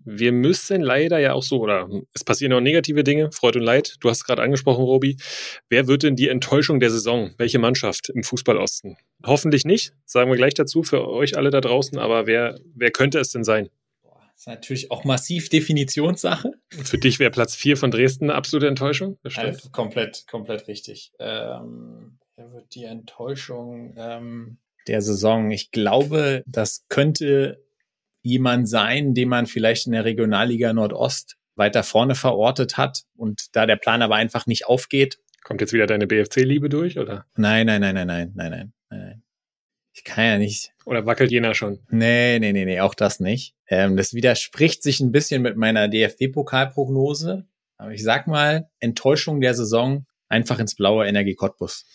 [0.09, 3.97] Wir müssen leider ja auch so, oder es passieren auch negative Dinge, Freude und Leid.
[4.01, 5.17] Du hast gerade angesprochen, Robi.
[5.69, 7.35] Wer wird denn die Enttäuschung der Saison?
[7.39, 8.97] Welche Mannschaft im Fußballosten?
[9.27, 13.19] Hoffentlich nicht, sagen wir gleich dazu für euch alle da draußen, aber wer, wer könnte
[13.19, 13.69] es denn sein?
[14.05, 16.53] Das ist natürlich auch massiv Definitionssache.
[16.71, 19.19] Für dich wäre Platz 4 von Dresden eine absolute Enttäuschung?
[19.35, 21.11] Also komplett, komplett richtig.
[21.19, 25.51] Ähm, wer wird die Enttäuschung ähm, der Saison?
[25.51, 27.66] Ich glaube, das könnte
[28.27, 33.66] jemand sein, den man vielleicht in der Regionalliga Nordost weiter vorne verortet hat und da
[33.66, 35.18] der Plan aber einfach nicht aufgeht.
[35.43, 37.24] Kommt jetzt wieder deine BFC-Liebe durch, oder?
[37.37, 39.22] Nein, nein, nein, nein, nein, nein, nein, nein.
[39.93, 40.72] Ich kann ja nicht.
[40.85, 41.79] Oder wackelt jener schon?
[41.89, 43.55] Nee, nee, nee, nee, auch das nicht.
[43.68, 47.47] Ähm, das widerspricht sich ein bisschen mit meiner DFB-Pokalprognose.
[47.79, 51.87] Aber ich sag mal, Enttäuschung der Saison einfach ins blaue Energie Cottbus.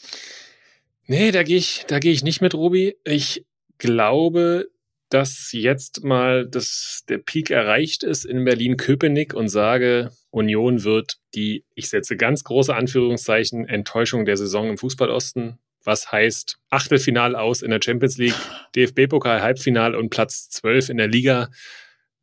[1.05, 2.95] Nee, da gehe ich, da gehe ich nicht mit, Robi.
[3.03, 3.45] Ich
[3.77, 4.69] glaube,
[5.11, 11.65] dass jetzt mal das, der Peak erreicht ist in Berlin-Köpenick und sage, Union wird die,
[11.75, 15.59] ich setze ganz große Anführungszeichen, Enttäuschung der Saison im Fußballosten.
[15.83, 18.35] Was heißt Achtelfinal aus in der Champions League,
[18.75, 21.49] DFB-Pokal Halbfinal und Platz 12 in der Liga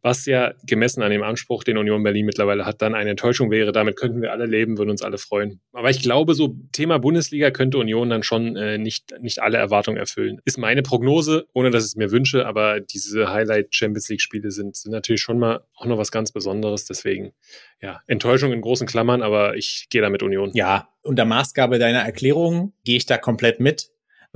[0.02, 3.72] was ja gemessen an dem Anspruch, den Union Berlin mittlerweile hat, dann eine Enttäuschung wäre.
[3.72, 5.60] Damit könnten wir alle leben, würden uns alle freuen.
[5.72, 9.96] Aber ich glaube, so Thema Bundesliga könnte Union dann schon äh, nicht, nicht alle Erwartungen
[9.96, 10.40] erfüllen.
[10.44, 14.50] Ist meine Prognose, ohne dass ich es mir wünsche, aber diese Highlight Champions League Spiele
[14.50, 16.84] sind, sind natürlich schon mal auch noch was ganz Besonderes.
[16.84, 17.32] Deswegen,
[17.80, 20.50] ja, Enttäuschung in großen Klammern, aber ich gehe da mit Union.
[20.54, 23.90] Ja, unter Maßgabe deiner Erklärung gehe ich da komplett mit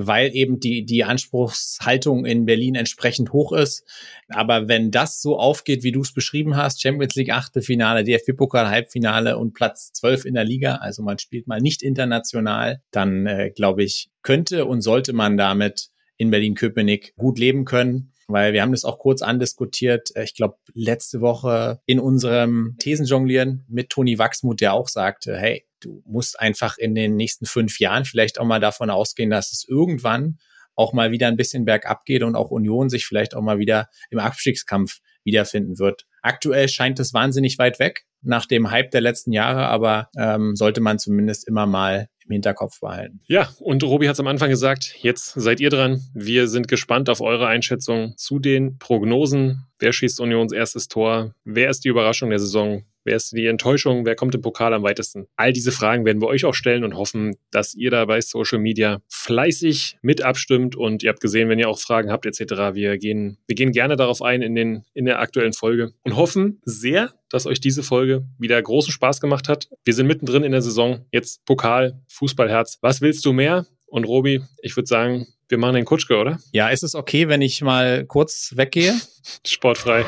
[0.06, 3.84] weil eben die, die Anspruchshaltung in Berlin entsprechend hoch ist.
[4.28, 9.38] Aber wenn das so aufgeht, wie du es beschrieben hast, Champions League Achtelfinale, DFB-Pokal Halbfinale
[9.38, 13.82] und Platz 12 in der Liga, also man spielt mal nicht international, dann äh, glaube
[13.82, 18.84] ich, könnte und sollte man damit in Berlin-Köpenick gut leben können weil wir haben das
[18.84, 20.14] auch kurz andiskutiert.
[20.16, 25.66] Äh, ich glaube, letzte Woche in unserem Thesenjonglieren mit Toni Wachsmuth, der auch sagte, hey,
[25.80, 29.66] du musst einfach in den nächsten fünf Jahren vielleicht auch mal davon ausgehen, dass es
[29.68, 30.38] irgendwann
[30.74, 33.88] auch mal wieder ein bisschen bergab geht und auch Union sich vielleicht auch mal wieder
[34.10, 36.06] im Abstiegskampf wiederfinden wird.
[36.22, 40.80] Aktuell scheint es wahnsinnig weit weg nach dem Hype der letzten Jahre, aber ähm, sollte
[40.80, 43.20] man zumindest immer mal im Hinterkopf behalten.
[43.26, 46.02] Ja, und Robi hat es am Anfang gesagt, jetzt seid ihr dran.
[46.14, 49.66] Wir sind gespannt auf eure Einschätzung zu den Prognosen.
[49.78, 51.34] Wer schießt Unions erstes Tor?
[51.44, 52.84] Wer ist die Überraschung der Saison?
[53.04, 54.06] Wer ist die Enttäuschung?
[54.06, 55.26] Wer kommt im Pokal am weitesten?
[55.36, 58.60] All diese Fragen werden wir euch auch stellen und hoffen, dass ihr da bei Social
[58.60, 60.76] Media fleißig mit abstimmt.
[60.76, 63.96] Und ihr habt gesehen, wenn ihr auch Fragen habt etc., wir gehen, wir gehen gerne
[63.96, 68.24] darauf ein in, den, in der aktuellen Folge und hoffen sehr, dass euch diese Folge
[68.38, 69.68] wieder großen Spaß gemacht hat.
[69.84, 71.04] Wir sind mittendrin in der Saison.
[71.10, 72.78] Jetzt Pokal, Fußballherz.
[72.82, 73.66] Was willst du mehr?
[73.86, 76.38] Und Robi, ich würde sagen, wir machen den Kutschke, oder?
[76.52, 78.94] Ja, ist es okay, wenn ich mal kurz weggehe?
[79.46, 80.04] Sportfrei.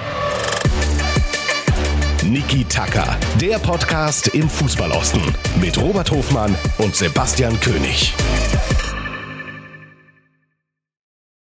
[2.25, 5.21] Niki Tacker, der Podcast im Fußballosten
[5.61, 8.15] mit Robert Hofmann und Sebastian König.